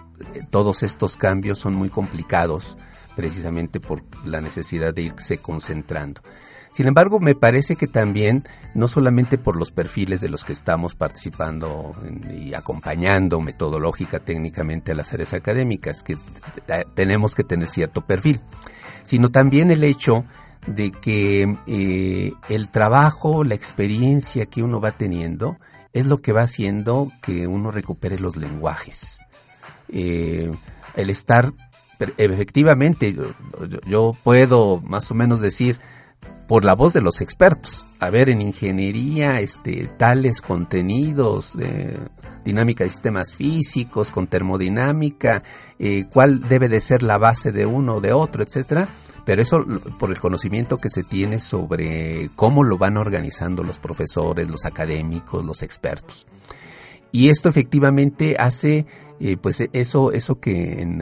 [0.50, 2.78] todos estos cambios son muy complicados
[3.16, 6.22] precisamente por la necesidad de irse concentrando.
[6.72, 8.44] Sin embargo, me parece que también,
[8.76, 11.96] no solamente por los perfiles de los que estamos participando
[12.32, 16.16] y acompañando metodológica, técnicamente a las áreas académicas, que
[16.94, 18.40] tenemos que tener cierto perfil,
[19.04, 20.26] sino también el hecho
[20.68, 25.58] de que eh, el trabajo, la experiencia que uno va teniendo,
[25.94, 29.20] es lo que va haciendo que uno recupere los lenguajes.
[29.92, 30.52] Eh,
[30.96, 31.54] el estar,
[32.18, 33.16] efectivamente,
[33.88, 35.80] yo, puedo más o menos decir,
[36.48, 37.86] por la voz de los expertos.
[38.00, 41.98] A ver, en ingeniería, este, tales contenidos, de
[42.44, 45.44] dinámica de sistemas físicos, con termodinámica,
[45.78, 48.88] eh, cuál debe de ser la base de uno o de otro, etcétera.
[49.26, 49.64] Pero eso
[50.00, 55.46] por el conocimiento que se tiene sobre cómo lo van organizando los profesores, los académicos,
[55.46, 56.26] los expertos.
[57.12, 58.86] Y esto efectivamente hace,
[59.20, 61.02] eh, pues eso, eso que en,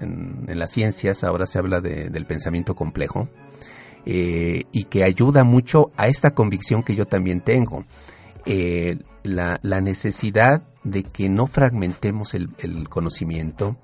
[0.00, 3.28] en, las ciencias ahora se habla del pensamiento complejo
[4.04, 7.84] eh, y que ayuda mucho a esta convicción que yo también tengo.
[8.44, 13.76] Eh, la, necesidad de que no fragmentemos el, conocimiento,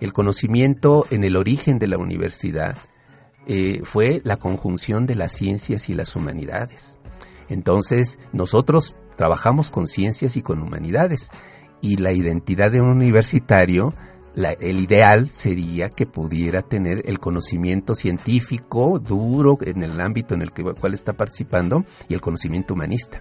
[0.00, 2.76] el conocimiento en el origen de la universidad,
[3.82, 6.98] fue la conjunción de las ciencias y las humanidades.
[7.48, 11.30] Entonces, nosotros trabajamos con ciencias y con humanidades
[11.80, 13.92] y la identidad de un universitario,
[14.36, 20.52] el ideal sería que pudiera tener el conocimiento científico duro en el ámbito en el
[20.52, 23.20] que, cual está participando y el conocimiento humanista.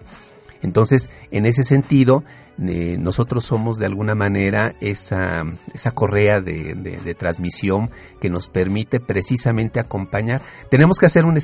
[0.62, 2.24] Entonces, en ese sentido,
[2.60, 7.90] eh, nosotros somos de alguna manera esa, esa correa de, de, transmisión
[8.20, 10.42] que nos permite precisamente acompañar.
[10.72, 11.38] Tenemos que hacer un,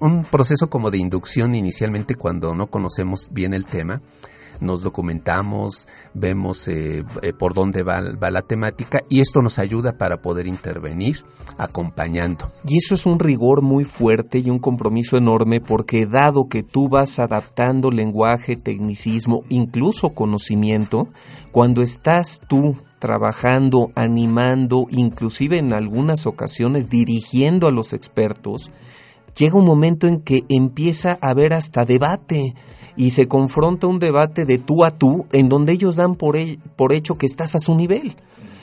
[0.00, 4.00] un proceso como de inducción inicialmente cuando no conocemos bien el tema
[4.60, 9.98] nos documentamos, vemos eh, eh, por dónde va, va, la temática y esto nos ayuda
[9.98, 11.24] para poder intervenir
[11.58, 12.50] acompañando.
[12.66, 16.88] Y eso es un rigor muy fuerte y un compromiso enorme porque dado que tú
[16.88, 21.08] vas adaptando lenguaje, tecnicismo, incluso conocimiento,
[21.52, 28.70] cuando estás tú trabajando, animando, inclusive en algunas ocasiones dirigiendo a los expertos,
[29.36, 32.54] llega un momento en que empieza a haber hasta debate
[32.96, 36.36] y se confronta un debate de tú a tú en donde ellos dan por,
[36.76, 38.14] por hecho que estás a su nivel.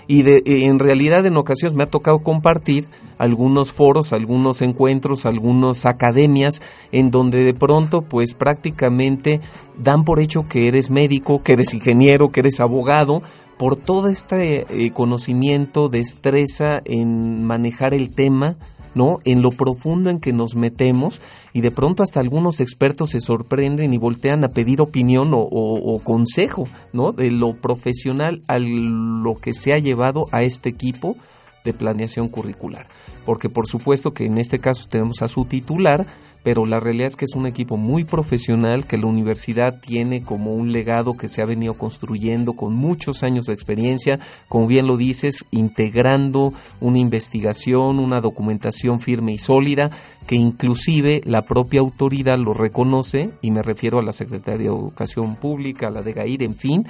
[0.08, 2.88] Y de, en realidad en ocasiones me ha tocado compartir
[3.18, 6.62] algunos foros, algunos encuentros, algunas academias
[6.92, 9.42] en donde de pronto pues prácticamente
[9.78, 13.22] dan por hecho que eres médico, que eres ingeniero, que eres abogado,
[13.58, 18.56] por todo este eh, conocimiento, destreza en manejar el tema
[18.96, 19.20] ¿no?
[19.26, 21.22] En lo profundo en que nos metemos
[21.54, 26.66] y de pronto hasta algunos expertos se sorprenden y voltean a pedir opinión o, consejo,
[26.94, 27.12] ¿no?
[27.12, 31.16] De lo profesional a lo que se ha llevado a este equipo
[31.64, 32.88] de planeación curricular.
[33.26, 36.08] Porque por supuesto que en este caso tenemos a su titular,
[36.48, 40.54] pero la realidad es que es un equipo muy profesional que la universidad tiene como
[40.54, 44.96] un legado que se ha venido construyendo con muchos años de experiencia, como bien lo
[44.96, 49.92] dices, integrando una investigación, una documentación firme y sólida,
[50.26, 55.36] que inclusive la propia autoridad lo reconoce, y me refiero a la Secretaría de Educación
[55.36, 56.88] Pública, a la de GAIR, en fin,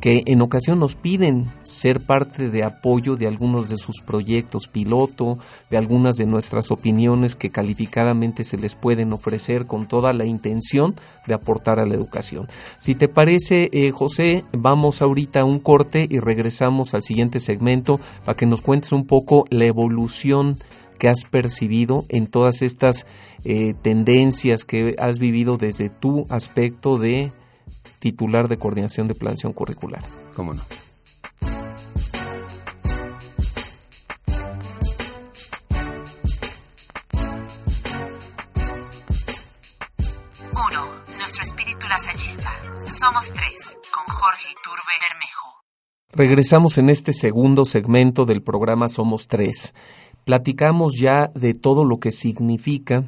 [0.00, 5.38] que en ocasión nos piden ser parte de apoyo de algunos de sus proyectos piloto,
[5.68, 10.94] de algunas de nuestras opiniones que calificadamente se les pueden ofrecer con toda la intención
[11.26, 12.48] de aportar a la educación.
[12.78, 18.00] Si te parece, eh, José, vamos ahorita a un corte y regresamos al siguiente segmento
[18.24, 20.56] para que nos cuentes un poco la evolución
[20.98, 23.06] que has percibido en todas estas
[23.44, 27.32] eh, tendencias que has vivido desde tu aspecto de
[28.00, 30.02] titular de coordinación de planeación curricular.
[30.34, 30.62] ¿Cómo no?
[40.52, 40.86] Uno,
[41.18, 42.50] nuestro espíritu lasallista.
[42.90, 45.62] Somos tres, con Jorge Iturbe Bermejo.
[46.12, 49.74] Regresamos en este segundo segmento del programa Somos tres.
[50.24, 53.04] Platicamos ya de todo lo que significa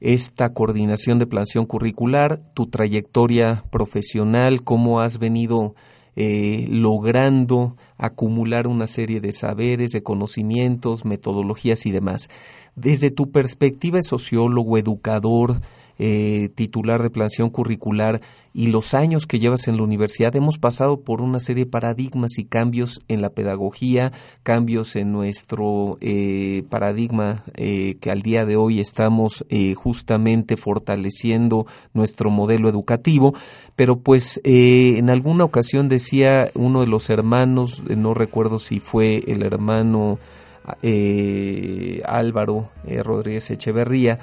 [0.00, 5.74] esta coordinación de planeación curricular, tu trayectoria profesional, cómo has venido
[6.16, 12.28] eh, logrando acumular una serie de saberes, de conocimientos, metodologías y demás.
[12.76, 15.60] Desde tu perspectiva de sociólogo, educador,
[15.96, 18.20] eh, titular de planeación curricular
[18.52, 22.36] y los años que llevas en la universidad, hemos pasado por una serie de paradigmas
[22.38, 24.10] y cambios en la pedagogía,
[24.42, 29.44] cambios en nuestro eh, paradigma eh, que al día de hoy estamos
[29.76, 33.34] justamente fortaleciendo nuestro modelo educativo,
[33.76, 39.42] pero pues en alguna ocasión decía uno de los hermanos, no recuerdo si fue el
[39.42, 40.18] hermano
[42.04, 44.18] Álvaro Rodríguez Echeverría,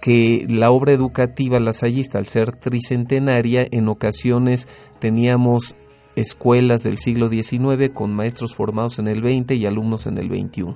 [0.00, 4.66] que la obra educativa lasallista, al ser tricentenaria, en ocasiones
[4.98, 5.76] teníamos
[6.16, 10.74] escuelas del siglo XIX con maestros formados en el XX y alumnos en el XXI.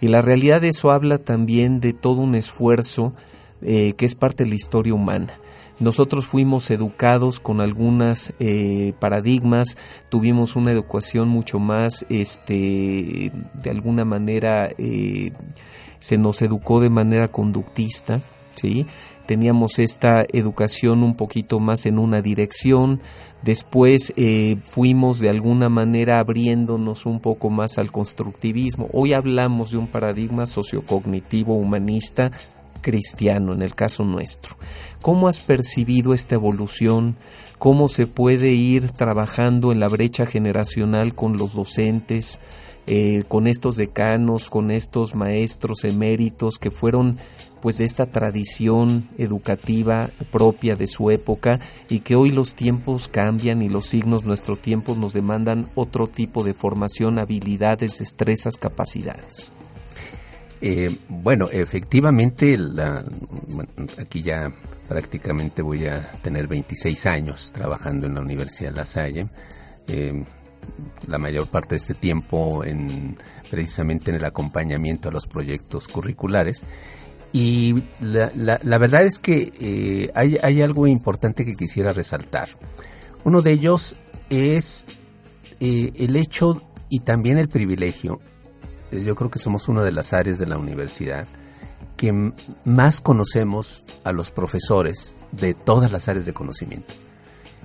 [0.00, 3.12] Y la realidad de eso habla también de todo un esfuerzo
[3.60, 5.38] eh, que es parte de la historia humana.
[5.78, 9.76] Nosotros fuimos educados con algunas eh, paradigmas,
[10.08, 15.32] tuvimos una educación mucho más, este, de alguna manera, eh,
[15.98, 18.22] se nos educó de manera conductista,
[18.54, 18.86] ¿sí?
[19.26, 23.00] Teníamos esta educación un poquito más en una dirección,
[23.42, 28.88] después eh, fuimos de alguna manera abriéndonos un poco más al constructivismo.
[28.92, 32.32] Hoy hablamos de un paradigma sociocognitivo humanista
[32.82, 34.56] cristiano en el caso nuestro.
[35.00, 37.16] ¿Cómo has percibido esta evolución?
[37.58, 42.40] ¿Cómo se puede ir trabajando en la brecha generacional con los docentes?
[42.88, 47.16] Eh, con estos decanos, con estos maestros eméritos que fueron
[47.62, 53.62] pues de esta tradición educativa propia de su época y que hoy los tiempos cambian
[53.62, 59.52] y los signos nuestro tiempo nos demandan otro tipo de formación, habilidades, destrezas, capacidades.
[60.60, 62.58] Eh, bueno, efectivamente,
[63.98, 64.52] aquí ya
[64.88, 69.28] prácticamente voy a tener 26 años trabajando en la Universidad de La Salle.
[69.86, 70.24] Eh,
[71.08, 73.16] la mayor parte de este tiempo en
[73.50, 76.64] precisamente en el acompañamiento a los proyectos curriculares.
[77.32, 82.50] Y la, la, verdad es que eh, hay, hay, algo importante que quisiera resaltar.
[83.24, 83.96] Uno de ellos
[84.28, 84.86] es
[85.60, 88.20] eh, el hecho y también el privilegio.
[88.90, 91.26] Yo creo que somos una de las áreas de la universidad
[91.96, 92.32] que
[92.64, 96.92] más conocemos a los profesores de todas las áreas de conocimiento.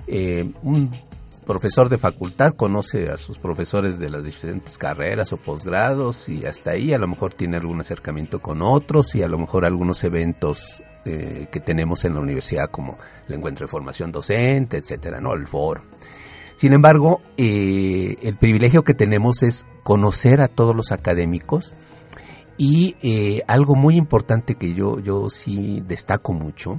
[0.06, 0.50] Eh,
[1.48, 6.72] profesor de facultad conoce a sus profesores de las diferentes carreras o posgrados y hasta
[6.72, 10.82] ahí a lo mejor tiene algún acercamiento con otros y a lo mejor algunos eventos
[11.06, 15.32] eh, que tenemos en la universidad como el encuentro de formación docente, etcétera, ¿no?
[15.32, 15.82] El foro.
[16.56, 21.72] Sin embargo, eh, el privilegio que tenemos es conocer a todos los académicos
[22.58, 26.78] y eh, algo muy importante que yo, yo sí destaco mucho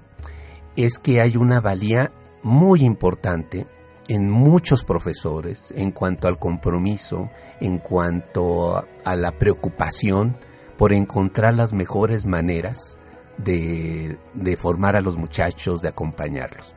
[0.76, 2.12] es que hay una valía
[2.44, 3.66] muy importante
[4.10, 7.30] en muchos profesores en cuanto al compromiso,
[7.62, 10.36] en cuanto a la preocupación
[10.78, 12.98] por encontrar las mejores maneras
[13.38, 14.18] de,
[14.58, 16.74] formar a los muchachos, de acompañarlos.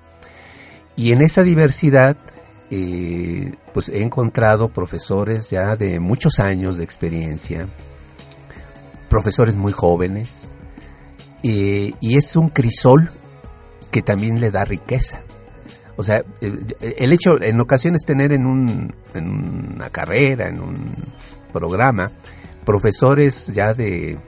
[0.95, 2.19] Y en esa diversidad,
[2.71, 7.67] eh, pues he encontrado profesores ya de muchos años de experiencia,
[9.09, 10.55] profesores muy jóvenes,
[11.43, 13.11] eh, y es un crisol
[13.91, 15.23] que también le da riqueza.
[15.97, 20.75] O sea, el hecho, en ocasiones tener en, un, en una carrera, en un
[21.53, 22.11] programa,
[22.65, 24.19] profesores ya de,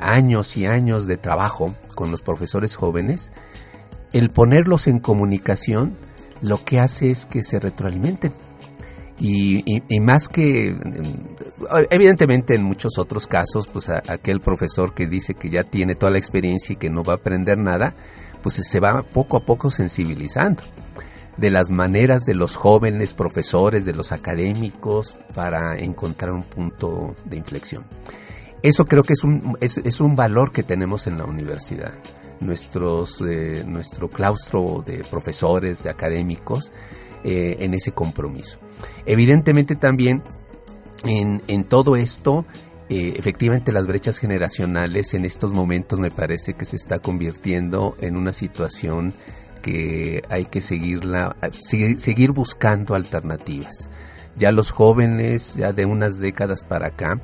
[0.00, 3.32] años y años de trabajo con los profesores jóvenes,
[4.12, 5.96] el ponerlos en comunicación
[6.40, 8.32] lo que hace es que se retroalimenten.
[9.20, 10.76] Y, y, más que,
[11.90, 16.18] evidentemente en muchos otros casos, pues aquel profesor que dice que ya tiene toda la
[16.18, 17.96] experiencia y que no va a aprender nada,
[18.42, 20.62] pues se va poco a poco sensibilizando
[21.38, 27.36] de las maneras de los jóvenes profesores, de los académicos, para encontrar un punto de
[27.36, 27.84] inflexión.
[28.62, 31.92] Eso creo que es un, es, un valor que tenemos en la universidad.
[32.40, 36.72] Nuestros, eh, nuestro claustro de profesores, de académicos,
[37.22, 38.58] eh, en ese compromiso.
[39.06, 40.22] Evidentemente también
[41.04, 42.44] en, en todo esto
[42.88, 48.16] eh, efectivamente las brechas generacionales en estos momentos me parece que se está convirtiendo en
[48.16, 49.12] una situación
[49.62, 53.90] que hay que seguirla, seguir, buscando alternativas.
[54.36, 57.20] Ya los jóvenes, ya de unas décadas para acá,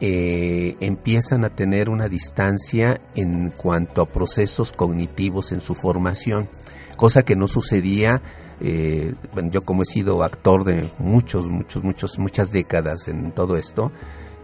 [0.00, 6.48] eh, empiezan a tener una distancia en cuanto a procesos cognitivos en su formación,
[6.96, 8.22] cosa que no sucedía
[8.60, 9.14] eh,
[9.50, 13.90] yo como he sido actor de muchos, muchos, muchos, muchas décadas en todo esto,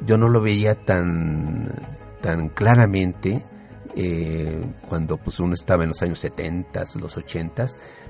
[0.04, 1.72] yo no lo veía tan,
[2.20, 3.44] tan claramente
[3.94, 7.66] eh, cuando pues uno estaba en los años 70, los 80,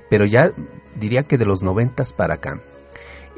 [0.09, 0.51] pero ya
[0.95, 2.61] diría que de los 90 para acá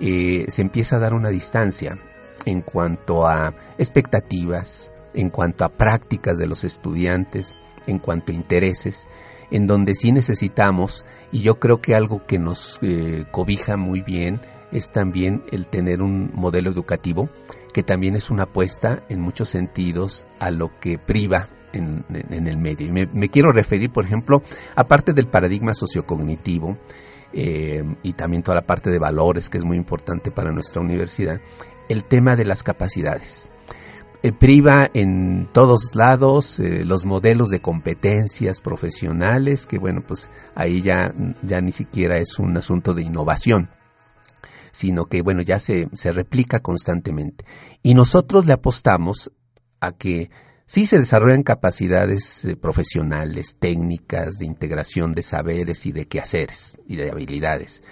[0.02, 2.00] eh, se empieza a dar una distancia
[2.46, 7.54] en cuanto a expectativas, en cuanto a prácticas de los estudiantes,
[7.86, 9.10] en cuanto a intereses,
[9.52, 14.40] en donde sí necesitamos, y yo creo que algo que nos eh, cobija muy bien
[14.72, 17.30] es también el tener un modelo educativo
[17.74, 22.88] que también es una apuesta en muchos sentidos a lo que priva en, el medio.
[22.88, 24.42] Y me, quiero referir, por ejemplo,
[24.76, 26.78] aparte del paradigma sociocognitivo
[27.34, 31.40] eh, y también toda la parte de valores que es muy importante para nuestra universidad,
[31.88, 33.50] el tema de las capacidades.
[34.22, 40.82] eh, priva en todos lados eh, los modelos de competencias profesionales, que bueno, pues ahí
[40.82, 43.70] ya, ya ni siquiera es un asunto de innovación,
[44.80, 47.44] sino que bueno, ya se, se replica constantemente.
[47.84, 49.30] Y nosotros le apostamos
[49.82, 50.32] a que
[50.68, 56.96] sí se desarrollan capacidades eh, profesionales, técnicas, de integración de saberes y de quehaceres y
[56.96, 57.84] de habilidades.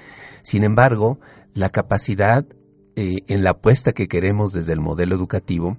[0.44, 1.20] Sin embargo,
[1.54, 2.46] la capacidad
[2.96, 5.78] en la apuesta que queremos desde el modelo educativo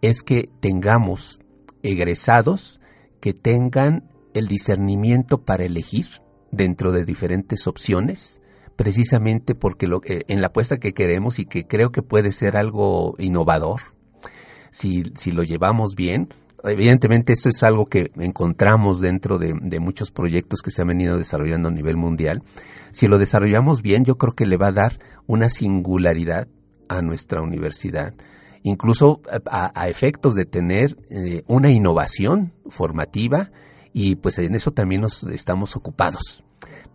[0.00, 1.38] es que tengamos
[1.82, 2.80] egresados
[3.20, 6.06] que tengan el discernimiento para elegir
[6.50, 8.42] dentro de diferentes opciones,
[8.76, 13.14] precisamente porque lo, en la apuesta que queremos y que creo que puede ser algo
[13.18, 13.80] innovador,
[14.70, 16.28] si, si lo llevamos bien,
[16.62, 21.16] evidentemente esto es algo que encontramos dentro de, de, muchos proyectos que se han venido
[21.16, 22.42] desarrollando a nivel mundial.
[22.92, 26.48] Si lo desarrollamos bien, yo creo que le va a dar una singularidad
[26.88, 28.14] a nuestra universidad
[28.66, 33.52] incluso a, efectos de tener eh, una innovación formativa
[33.92, 36.42] y pues en eso también nos estamos ocupados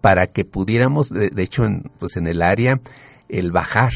[0.02, 2.82] para que pudiéramos, de, hecho, en, pues en el área,
[3.30, 3.92] el bajar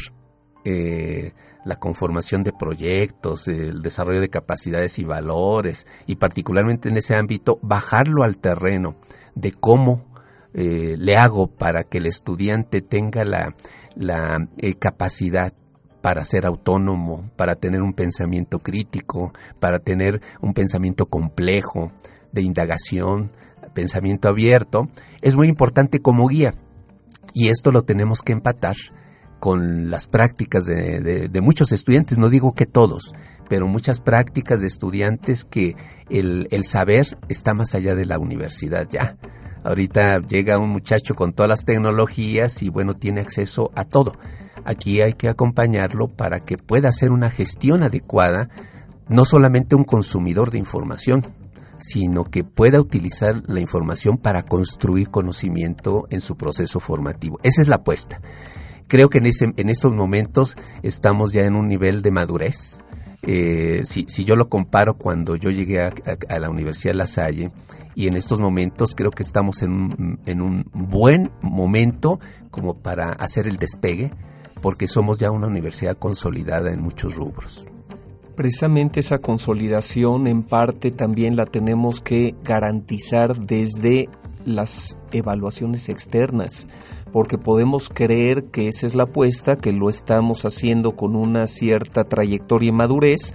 [0.64, 1.32] eh,
[1.64, 7.58] la conformación de proyectos, el desarrollo de capacidades y valores, y particularmente en ese ámbito,
[7.62, 8.96] bajarlo al terreno
[9.34, 10.06] de cómo
[10.54, 13.56] eh, le hago para que el estudiante tenga la,
[13.96, 14.48] la
[14.78, 15.52] capacidad
[16.02, 21.90] para ser autónomo, para tener un pensamiento crítico, para tener un pensamiento complejo,
[22.36, 23.32] de indagación,
[23.76, 24.88] pensamiento abierto,
[25.20, 26.54] es muy importante como guía.
[27.34, 28.74] Y esto lo tenemos que empatar
[29.38, 33.14] con las prácticas de, muchos estudiantes, no digo que todos,
[33.50, 35.76] pero muchas prácticas de estudiantes que
[36.08, 39.18] el, el saber está más allá de la universidad ya.
[39.62, 44.14] Ahorita llega un muchacho con todas las tecnologías y bueno, tiene acceso a todo.
[44.64, 48.48] Aquí hay que acompañarlo para que pueda hacer una gestión adecuada,
[49.08, 51.35] no solamente un consumidor de información,
[51.78, 57.38] sino que pueda utilizar la información para construir conocimiento en su proceso formativo.
[57.42, 58.20] Esa es la apuesta.
[58.88, 62.82] Creo que en, ese, en estos momentos estamos ya en un nivel de madurez.
[63.22, 65.92] Eh, si, yo lo comparo cuando yo llegué a,
[66.38, 67.50] la Universidad de La Salle,
[67.94, 72.20] y en estos momentos creo que estamos en un buen momento
[72.50, 74.12] como para hacer el despegue
[74.60, 77.66] porque somos ya una universidad consolidada en muchos rubros.
[78.36, 84.10] Precisamente esa consolidación en parte también la tenemos que garantizar desde
[84.44, 86.68] las evaluaciones externas,
[87.12, 92.04] porque podemos creer que esa es la apuesta, que lo estamos haciendo con una cierta
[92.04, 93.32] trayectoria y madurez,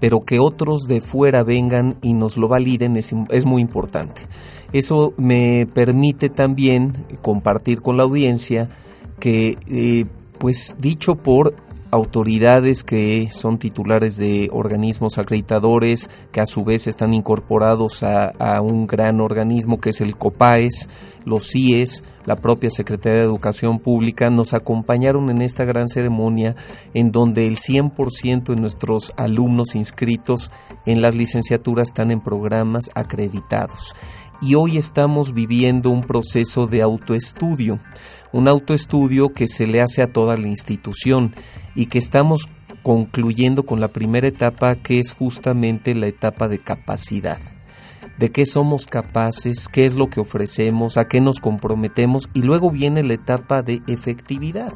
[0.00, 4.22] pero que otros de fuera vengan y nos lo validen es, es, muy importante.
[4.72, 8.70] Eso me permite también compartir con la audiencia
[9.18, 10.06] que eh,
[10.38, 11.54] pues dicho por
[11.90, 18.86] autoridades que son titulares de organismos acreditadores que a su vez están incorporados a, un
[18.86, 20.88] gran organismo que es el COPAES,
[21.24, 26.56] los CIES, la propia Secretaría de Educación Pública, nos acompañaron en esta gran ceremonia
[26.92, 30.50] en donde el 100% de nuestros alumnos inscritos
[30.84, 33.94] en las licenciaturas están en programas acreditados.
[34.40, 37.80] Y hoy estamos viviendo un proceso de autoestudio
[38.32, 41.34] un autoestudio que se le hace a toda la institución
[41.78, 42.48] y que estamos
[42.82, 47.38] concluyendo con la primera etapa que es justamente la etapa de capacidad
[48.18, 52.72] de qué somos capaces, qué es lo que ofrecemos, a qué nos comprometemos y luego
[52.72, 54.72] viene la etapa de efectividad.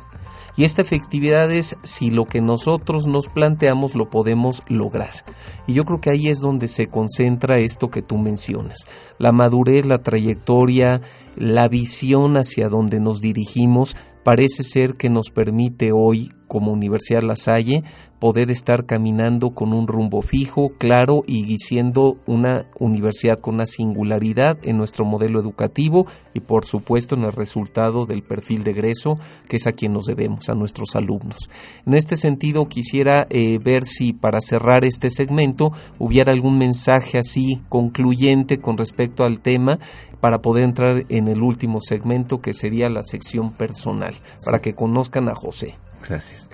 [0.57, 5.25] Y esta efectividad es si lo que nosotros nos planteamos lo podemos lograr.
[5.67, 8.87] Y yo creo que ahí es donde se concentra esto que tú mencionas.
[9.19, 11.01] La madurez, la trayectoria,
[11.37, 17.35] la visión hacia donde nos dirigimos parece ser que nos permite hoy, como Universidad La
[17.35, 17.83] Salle,
[18.19, 24.59] poder estar caminando con un rumbo fijo, claro y siendo una universidad con una singularidad
[24.63, 29.57] en nuestro modelo educativo y por supuesto en el resultado del perfil de egreso, que
[29.57, 31.49] es a quien nos debemos, a nuestros alumnos.
[31.87, 37.63] En este sentido, quisiera eh, ver si para cerrar este segmento hubiera algún mensaje así
[37.71, 39.79] concluyente con respecto al tema
[40.21, 44.13] para poder entrar en el último segmento que sería la sección personal,
[44.45, 45.77] para que conozcan a José.
[46.07, 46.51] Gracias.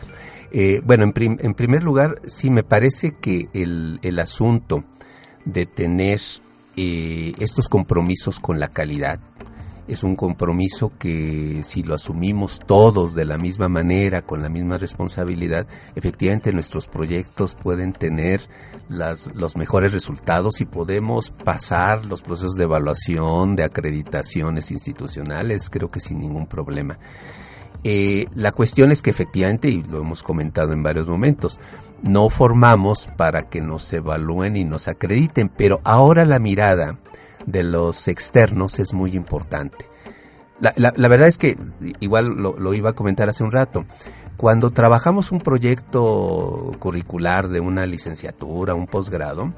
[0.51, 4.85] Eh, bueno, en, primer lugar, sí me parece que el, asunto
[5.45, 6.21] de tener
[6.77, 9.21] eh, estos compromisos con la calidad
[9.89, 14.77] es un compromiso que si lo asumimos todos de la misma manera, con la misma
[14.77, 18.43] responsabilidad, efectivamente nuestros proyectos pueden tener
[18.89, 26.01] los mejores resultados y podemos pasar los procesos de evaluación, de acreditaciones institucionales, creo que
[26.01, 26.99] sin ningún problema.
[27.85, 31.59] Eh, la cuestión es que efectivamente, y lo hemos comentado en varios momentos,
[32.03, 36.99] no formamos para que nos evalúen y nos acrediten, pero ahora la mirada
[37.47, 39.87] de los externos es muy importante.
[40.61, 41.57] La, verdad es que,
[42.01, 43.85] igual lo, iba a comentar hace un rato,
[44.37, 49.53] cuando trabajamos un proyecto curricular de una licenciatura, un posgrado,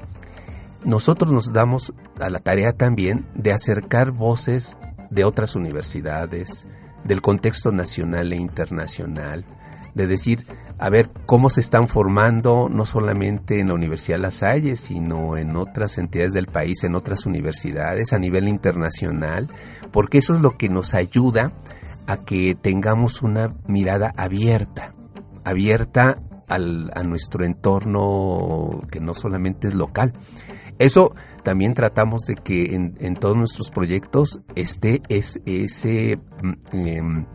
[0.83, 4.77] nosotros nos damos a la tarea también de acercar voces
[5.09, 6.67] de otras universidades,
[7.03, 9.45] del contexto nacional e internacional,
[9.93, 10.45] de decir,
[10.77, 15.55] a ver cómo se están formando no solamente en la Universidad La Salle, sino en
[15.55, 19.47] otras entidades del país, en otras universidades a nivel internacional,
[19.91, 21.53] porque eso es lo que nos ayuda
[22.07, 24.93] a que tengamos una mirada abierta,
[25.43, 30.13] abierta al, a nuestro entorno que no solamente es local.
[30.79, 31.13] Eso
[31.43, 37.25] también tratamos de que en, todos nuestros proyectos esté es, ese, mm, em,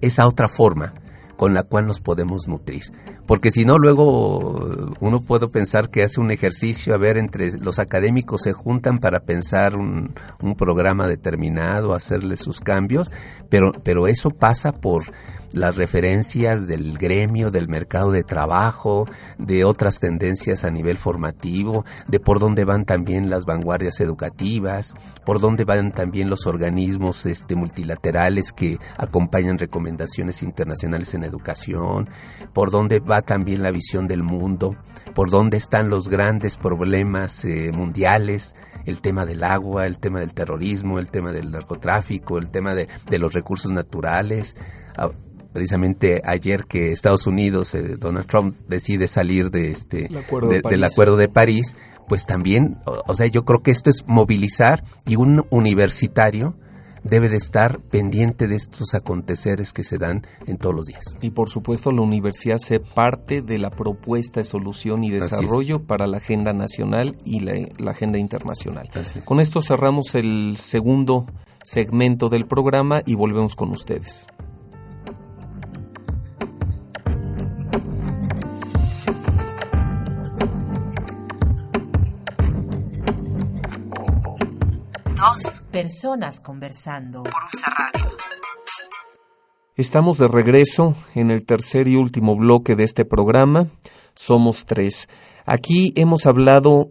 [0.00, 0.94] esa otra forma
[1.36, 2.82] con la cual nos podemos nutrir.
[3.26, 7.78] Porque si no, luego uno puede pensar que hace un ejercicio, a ver, entre los
[7.78, 13.10] académicos se juntan para pensar un, un programa determinado, hacerle sus cambios,
[13.48, 15.04] pero, pero eso pasa por
[15.52, 19.06] las referencias del gremio, del mercado de trabajo,
[19.38, 24.94] de otras tendencias a nivel formativo, de por dónde van también las vanguardias educativas,
[25.24, 32.08] por dónde van también los organismos este, multilaterales que acompañan recomendaciones internacionales en educación,
[32.52, 34.76] por dónde va también la visión del mundo,
[35.14, 38.54] por dónde están los grandes problemas eh, mundiales,
[38.86, 42.88] el tema del agua, el tema del terrorismo, el tema del narcotráfico, el tema de,
[43.18, 44.56] los recursos naturales.
[44.96, 45.10] Ah,
[45.52, 51.28] precisamente ayer que Estados Unidos, eh, Donald Trump decide salir de este del acuerdo de
[51.28, 51.76] París,
[52.08, 56.54] pues también, o, sea, yo creo que esto es movilizar y un universitario
[57.04, 61.16] debe de estar pendiente de estos aconteceres que se dan en todos los días.
[61.20, 66.06] Y por supuesto la universidad se parte de la propuesta de solución y desarrollo para
[66.06, 68.88] la agenda nacional y la, agenda internacional.
[69.24, 71.26] Con esto cerramos el segundo
[71.64, 74.26] segmento del programa y volvemos con ustedes.
[85.70, 87.22] Personas conversando.
[87.22, 88.16] Por Ulsa Radio.
[89.76, 93.68] Estamos de regreso en el tercer y último bloque de este programa.
[94.16, 95.08] Somos tres.
[95.46, 96.90] Aquí hemos hablado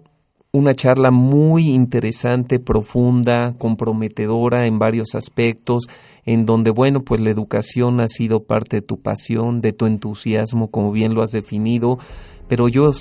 [0.54, 5.88] una charla muy interesante, profunda, comprometedora en varios aspectos,
[6.24, 10.72] en donde, bueno, pues la educación ha sido parte de tu pasión, de tu entusiasmo,
[10.72, 12.00] como bien lo has definido,
[12.48, 12.94] pero yo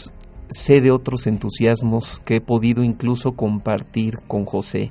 [0.50, 4.90] sé de otros entusiasmos que he podido incluso compartir con José.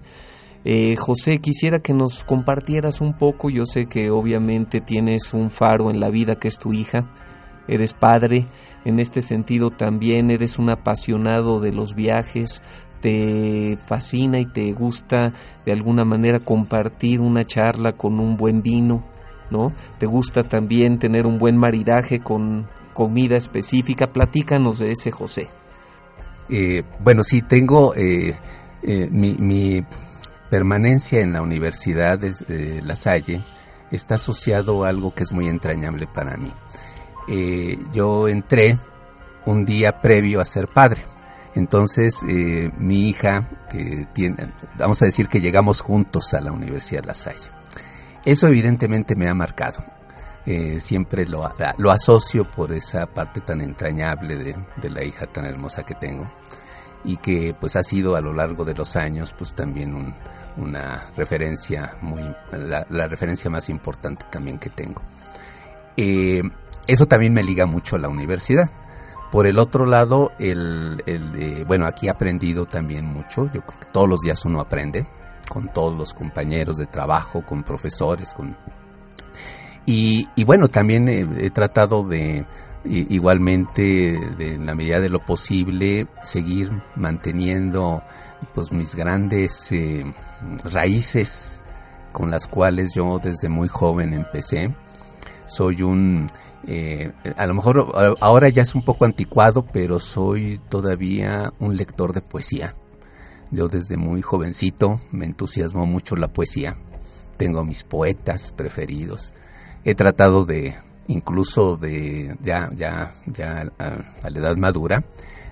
[0.66, 5.90] Eh, José, quisiera que nos compartieras un poco, yo sé que obviamente tienes un faro
[5.90, 7.10] en la vida que es tu hija,
[7.68, 8.48] eres padre,
[8.84, 12.62] en este sentido también eres un apasionado de los viajes,
[13.00, 15.34] te fascina y te gusta
[15.66, 19.06] de alguna manera compartir una charla con un buen vino,
[19.50, 19.72] ¿no?
[19.98, 25.48] Te gusta también tener un buen maridaje con comida específica, platícanos de ese José.
[26.50, 28.36] Eh, bueno, sí, tengo eh,
[28.84, 29.86] mi
[30.50, 33.44] permanencia en la Universidad de, La Salle
[33.92, 36.54] está asociado a algo que es muy entrañable para mí.
[37.28, 38.78] Eh, yo entré
[39.46, 41.04] un día previo a ser padre.
[41.56, 47.02] Entonces, eh, mi hija, que tiene, vamos a decir que llegamos juntos a la Universidad
[47.02, 47.50] de La Salle.
[48.26, 49.84] Eso evidentemente me ha marcado.
[50.46, 55.46] Eh, siempre lo, lo, asocio por esa parte tan entrañable de, de, la hija tan
[55.46, 56.32] hermosa que tengo
[57.04, 60.14] y que pues ha sido a lo largo de los años pues también un,
[60.58, 65.02] una referencia muy, la, referencia más importante también que tengo.
[65.98, 66.42] Eh,
[66.88, 68.70] eso también me liga mucho a la universidad.
[69.32, 73.46] Por el otro lado, el, el bueno, aquí he aprendido también mucho.
[73.52, 75.06] Yo creo que todos los días uno aprende
[75.48, 78.56] con todos los compañeros de trabajo, con profesores, con
[79.92, 82.46] y, bueno, también he, tratado de
[82.86, 88.04] igualmente, de, en la medida de lo posible, seguir manteniendo
[88.54, 90.06] pues mis grandes eh,
[90.64, 91.62] raíces
[92.12, 94.74] con las cuales yo desde muy joven empecé.
[95.46, 96.32] Soy un,
[96.68, 102.14] eh, a lo mejor ahora ya es un poco anticuado, pero soy todavía un lector
[102.14, 102.76] de poesía.
[103.52, 106.78] Yo desde muy jovencito me entusiasmó mucho la poesía.
[107.38, 109.34] Tengo mis poetas preferidos.
[109.86, 110.76] He tratado de,
[111.10, 115.04] incluso de, ya, ya, ya a la edad madura,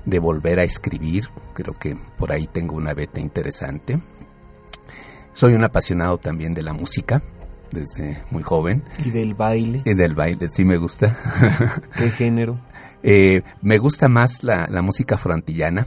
[0.05, 1.25] de volver a escribir.
[1.53, 3.99] Creo que por ahí tengo una beta interesante.
[5.33, 7.21] Soy un apasionado también de la música.
[7.71, 8.83] desde muy joven.
[9.03, 9.81] ¿Y del baile?
[9.83, 11.17] Y del baile, sí me gusta.
[11.97, 12.59] ¿Qué género?
[13.03, 15.85] Eh, me gusta más la, la música frantillana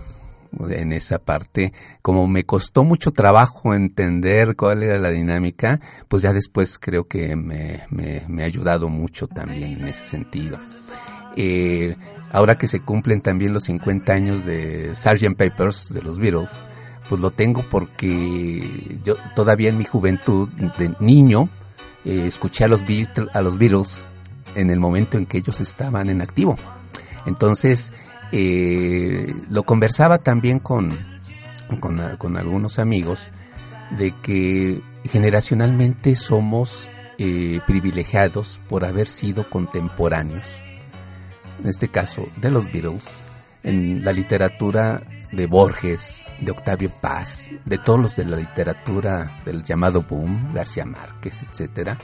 [0.70, 1.72] en esa parte.
[2.02, 7.36] Como me costó mucho trabajo entender cuál era la dinámica, pues ya después creo que
[7.36, 10.58] me, ha ayudado mucho también en ese sentido.
[11.36, 11.96] Eh,
[12.32, 15.36] ahora que se cumplen también los 50 años de Sgt.
[15.36, 16.66] Papers de los Beatles,
[17.08, 20.48] pues lo tengo porque yo todavía en mi juventud
[20.78, 21.48] de niño
[22.04, 24.08] eh, escuché a los, Beatles, a los Beatles
[24.54, 26.56] en el momento en que ellos estaban en activo.
[27.26, 27.92] Entonces,
[28.32, 30.90] eh, lo conversaba también con,
[31.80, 33.32] con, algunos amigos
[33.96, 40.44] de que generacionalmente somos eh, privilegiados por haber sido contemporáneos,
[41.62, 43.18] en este caso de los Beatles,
[43.62, 45.02] en la literatura
[45.32, 50.84] de Borges, de Octavio Paz, de todos los de la literatura del llamado boom, García
[50.84, 51.98] Márquez, etcétera,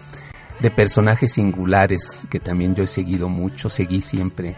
[0.60, 4.56] de personajes singulares que también yo he seguido mucho, seguí siempre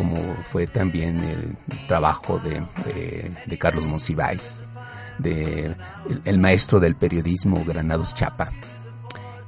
[0.00, 4.62] como fue también el trabajo de, Carlos Monsiváis,
[5.18, 5.76] de
[6.24, 8.50] el, maestro del periodismo Granados Chapa,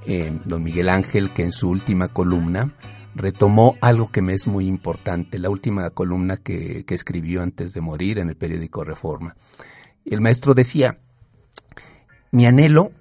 [0.04, 2.70] eh, don Miguel Ángel, que en su última columna
[3.14, 7.80] retomó algo que me es muy importante, la última columna que, que escribió antes de
[7.80, 9.34] morir en el periódico Reforma.
[10.04, 10.98] El maestro decía,
[12.30, 12.92] mi anhelo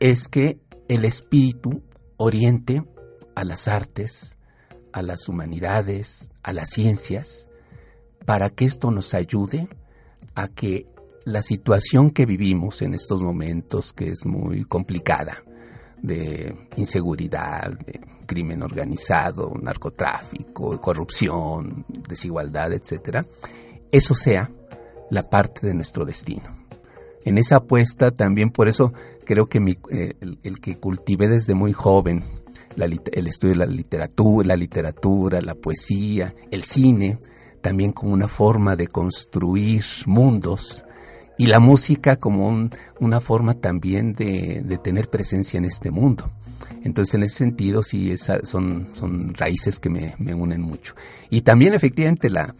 [0.00, 1.84] es que el espíritu
[2.16, 2.82] oriente
[3.36, 4.38] a las artes,
[4.92, 7.48] a las humanidades, a las ciencias,
[8.24, 9.68] para que esto nos ayude
[10.34, 10.86] a que
[11.24, 15.42] la situación que vivimos en estos momentos, que es muy complicada,
[16.02, 23.24] de inseguridad, de crimen organizado, narcotráfico, corrupción, desigualdad, etcétera,
[23.90, 24.50] eso sea
[25.10, 26.60] la parte de nuestro destino.
[27.24, 28.92] En esa apuesta también por eso
[29.26, 29.58] creo que
[29.90, 32.22] eh, el, que cultivé desde muy joven
[32.76, 37.18] el estudio de la literatura, la literatura, la poesía, el cine,
[37.60, 40.84] también como una forma de construir mundos
[41.40, 42.68] y la música como
[43.00, 46.30] una forma también de, tener presencia en este mundo.
[46.82, 50.94] Entonces, en ese sentido, sí, son, son raíces que me, unen mucho.
[51.30, 52.54] Y también, efectivamente, la,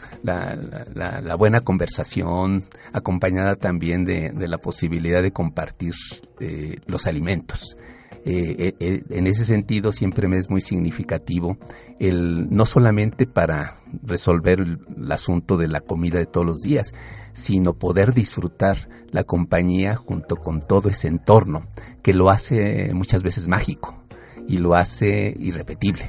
[1.36, 5.92] buena conversación, acompañada también de, la posibilidad de compartir
[6.40, 7.76] eh, los alimentos.
[8.24, 11.56] Eh, eh, eh, en ese sentido siempre me es muy significativo
[11.98, 14.78] el no solamente para resolver el,
[15.10, 16.92] asunto de la comida de todos los días,
[17.32, 21.62] sino poder disfrutar la compañía junto con todo ese entorno
[22.02, 24.04] que lo hace muchas veces mágico
[24.46, 26.06] y lo hace irrepetible.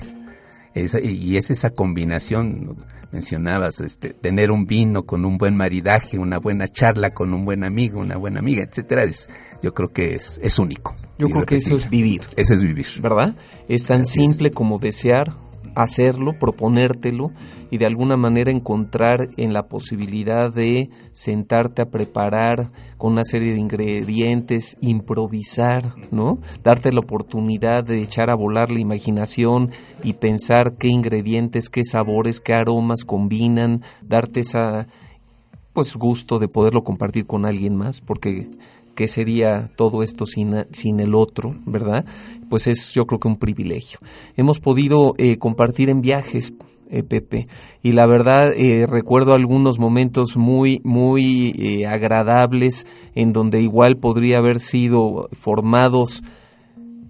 [0.75, 2.77] y es esa combinación,
[3.11, 7.63] mencionabas, este, tener un vino con un buen maridaje, una buena charla con un buen
[7.63, 9.03] amigo, una buena amiga, etcétera,
[9.63, 10.95] yo creo que es, es único.
[11.21, 12.21] Yo creo que eso es vivir.
[12.35, 12.85] Eso es vivir.
[13.01, 13.35] ¿Verdad?
[13.67, 15.33] Es tan simple como desear
[15.75, 17.31] hacerlo, proponértelo
[17.69, 23.53] y de alguna manera encontrar en la posibilidad de sentarte a preparar con una serie
[23.53, 26.39] de ingredientes, improvisar, ¿no?
[26.63, 29.71] Darte la oportunidad de echar a volar la imaginación
[30.03, 34.87] y pensar qué ingredientes, qué sabores, qué aromas combinan, darte esa
[35.73, 38.49] pues gusto de poderlo compartir con alguien más, porque
[38.95, 42.05] qué sería todo esto sin, sin el otro, ¿verdad?
[42.49, 43.99] Pues es yo creo que un privilegio.
[44.37, 46.53] Hemos podido eh, compartir en viajes,
[46.89, 47.47] eh, Pepe,
[47.81, 52.85] y la verdad eh, recuerdo algunos momentos muy, muy agradables
[53.15, 56.21] en donde igual podría haber sido formados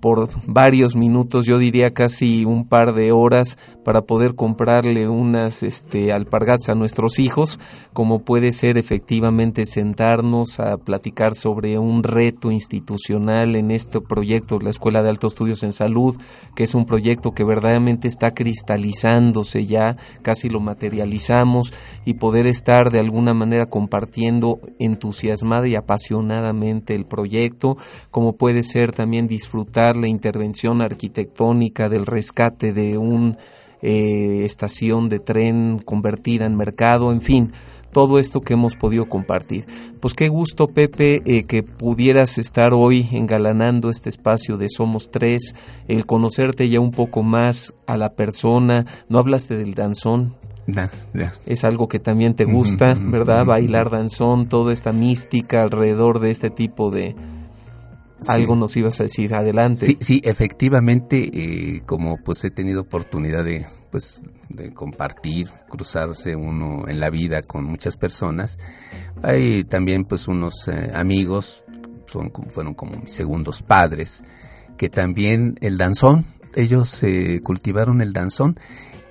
[0.02, 6.12] por varios minutos, yo diría casi un par de horas para poder comprarle unas este,
[6.12, 7.60] alpargatas a nuestros hijos,
[7.94, 14.72] como puede ser efectivamente sentarnos a platicar sobre un reto institucional en este proyecto, la
[14.72, 16.16] Escuela de Altos Estudios en Salud,
[16.56, 21.74] que es un proyecto que verdaderamente está cristalizándose ya, casi lo materializamos,
[22.06, 27.78] y poder estar de alguna manera compartiendo entusiasmada y apasionadamente el proyecto,
[28.10, 33.38] como puede ser también disfrutar la intervención arquitectónica del rescate de un
[33.82, 37.52] eh, estación de tren convertida en mercado, en fin,
[37.92, 39.66] todo esto que hemos podido compartir.
[40.00, 45.56] Pues qué gusto, Pepe, eh, que pudieras estar hoy engalanando este espacio de Somos Tres,
[45.88, 48.86] el conocerte ya un poco más a la persona.
[49.10, 50.36] No hablaste del danzón.
[51.48, 53.46] Es algo que también te gusta, ¿verdad?
[53.46, 57.16] Bailar danzón, toda esta mística alrededor de este tipo de,
[58.28, 59.86] algo nos ibas a decir, adelante.
[59.86, 66.88] Sí, sí, efectivamente, eh, como pues he tenido oportunidad de, pues, de compartir, cruzarse uno
[66.88, 68.60] en la vida con muchas personas,
[69.22, 71.64] hay también pues unos eh, amigos,
[72.06, 74.24] son, fueron como mis segundos padres,
[74.78, 78.60] que también el danzón, ellos eh, cultivaron el danzón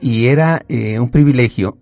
[0.01, 1.79] y era eh, un privilegio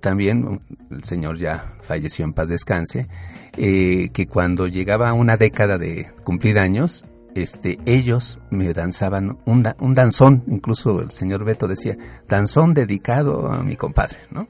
[0.00, 0.60] también,
[0.90, 3.08] el señor ya falleció en paz descanse,
[3.56, 9.94] eh, que cuando llegaba una década de cumplir años, este, ellos me danzaban un, un,
[9.94, 11.96] danzón, incluso el señor Beto decía,
[12.28, 14.48] danzón dedicado a mi compadre, ¿no?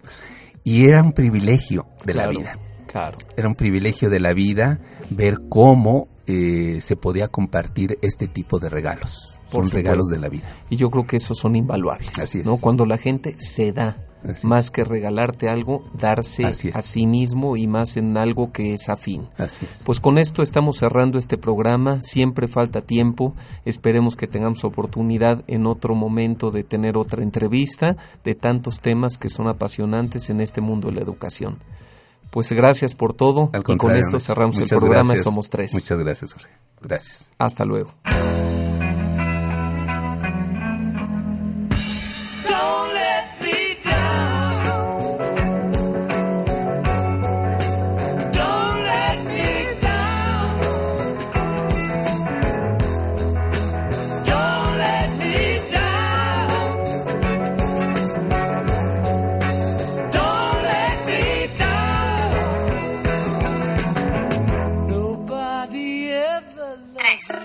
[0.65, 2.59] Y era un privilegio de la vida.
[2.87, 3.17] Claro.
[3.37, 4.81] Era un privilegio de la vida
[5.11, 9.39] ver cómo eh, se podía compartir este tipo de regalos.
[9.51, 10.49] son regalos de la vida.
[10.71, 12.19] Y yo creo que esos son invaluables.
[12.19, 12.47] Así es.
[12.47, 12.59] ¿no?
[12.59, 13.97] Cuando la gente se da,
[14.43, 19.29] más que regalarte algo, darse a sí mismo y más en algo que es afín.
[19.37, 19.83] Así es.
[19.85, 25.67] Pues con esto estamos cerrando este programa, siempre falta tiempo, esperemos que tengamos oportunidad en
[25.67, 30.89] otro momento de tener otra entrevista de tantos temas que son apasionantes en este mundo
[30.89, 31.59] de la educación.
[32.31, 35.75] Pues gracias por todo y con esto cerramos el programa Somos Tres.
[35.75, 36.49] Muchas gracias, Jorge.
[36.81, 37.31] Gracias.
[37.39, 37.93] Hasta luego.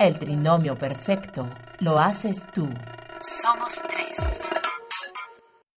[0.07, 1.49] El trinomio perfecto
[1.79, 2.69] lo haces tú.
[3.19, 4.41] Somos tres.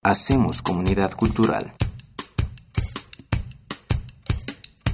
[0.05, 1.73] Hacemos comunidad cultural.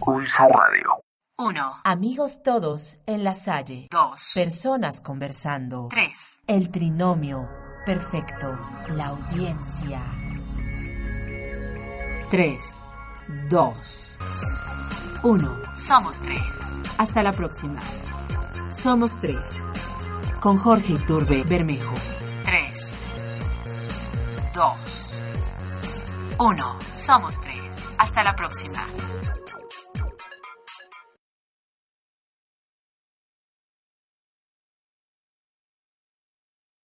[0.00, 1.02] Pulso Radio.
[1.36, 1.82] Uno.
[1.84, 3.88] Amigos todos en la Salle.
[3.90, 4.32] Dos.
[4.34, 5.88] Personas conversando.
[5.90, 6.38] Tres.
[6.46, 7.46] El trinomio
[7.84, 8.58] perfecto.
[8.88, 10.00] La audiencia.
[12.30, 12.84] Tres.
[13.50, 14.16] Dos.
[15.22, 15.58] Uno.
[15.74, 16.80] Somos tres.
[16.96, 17.82] Hasta la próxima.
[18.76, 19.62] Somos tres.
[20.38, 21.94] Con Jorge Iturbe Bermejo.
[22.44, 23.00] Tres.
[24.54, 25.22] Dos.
[26.38, 26.78] Uno.
[26.92, 27.56] Somos tres.
[27.96, 28.78] Hasta la próxima.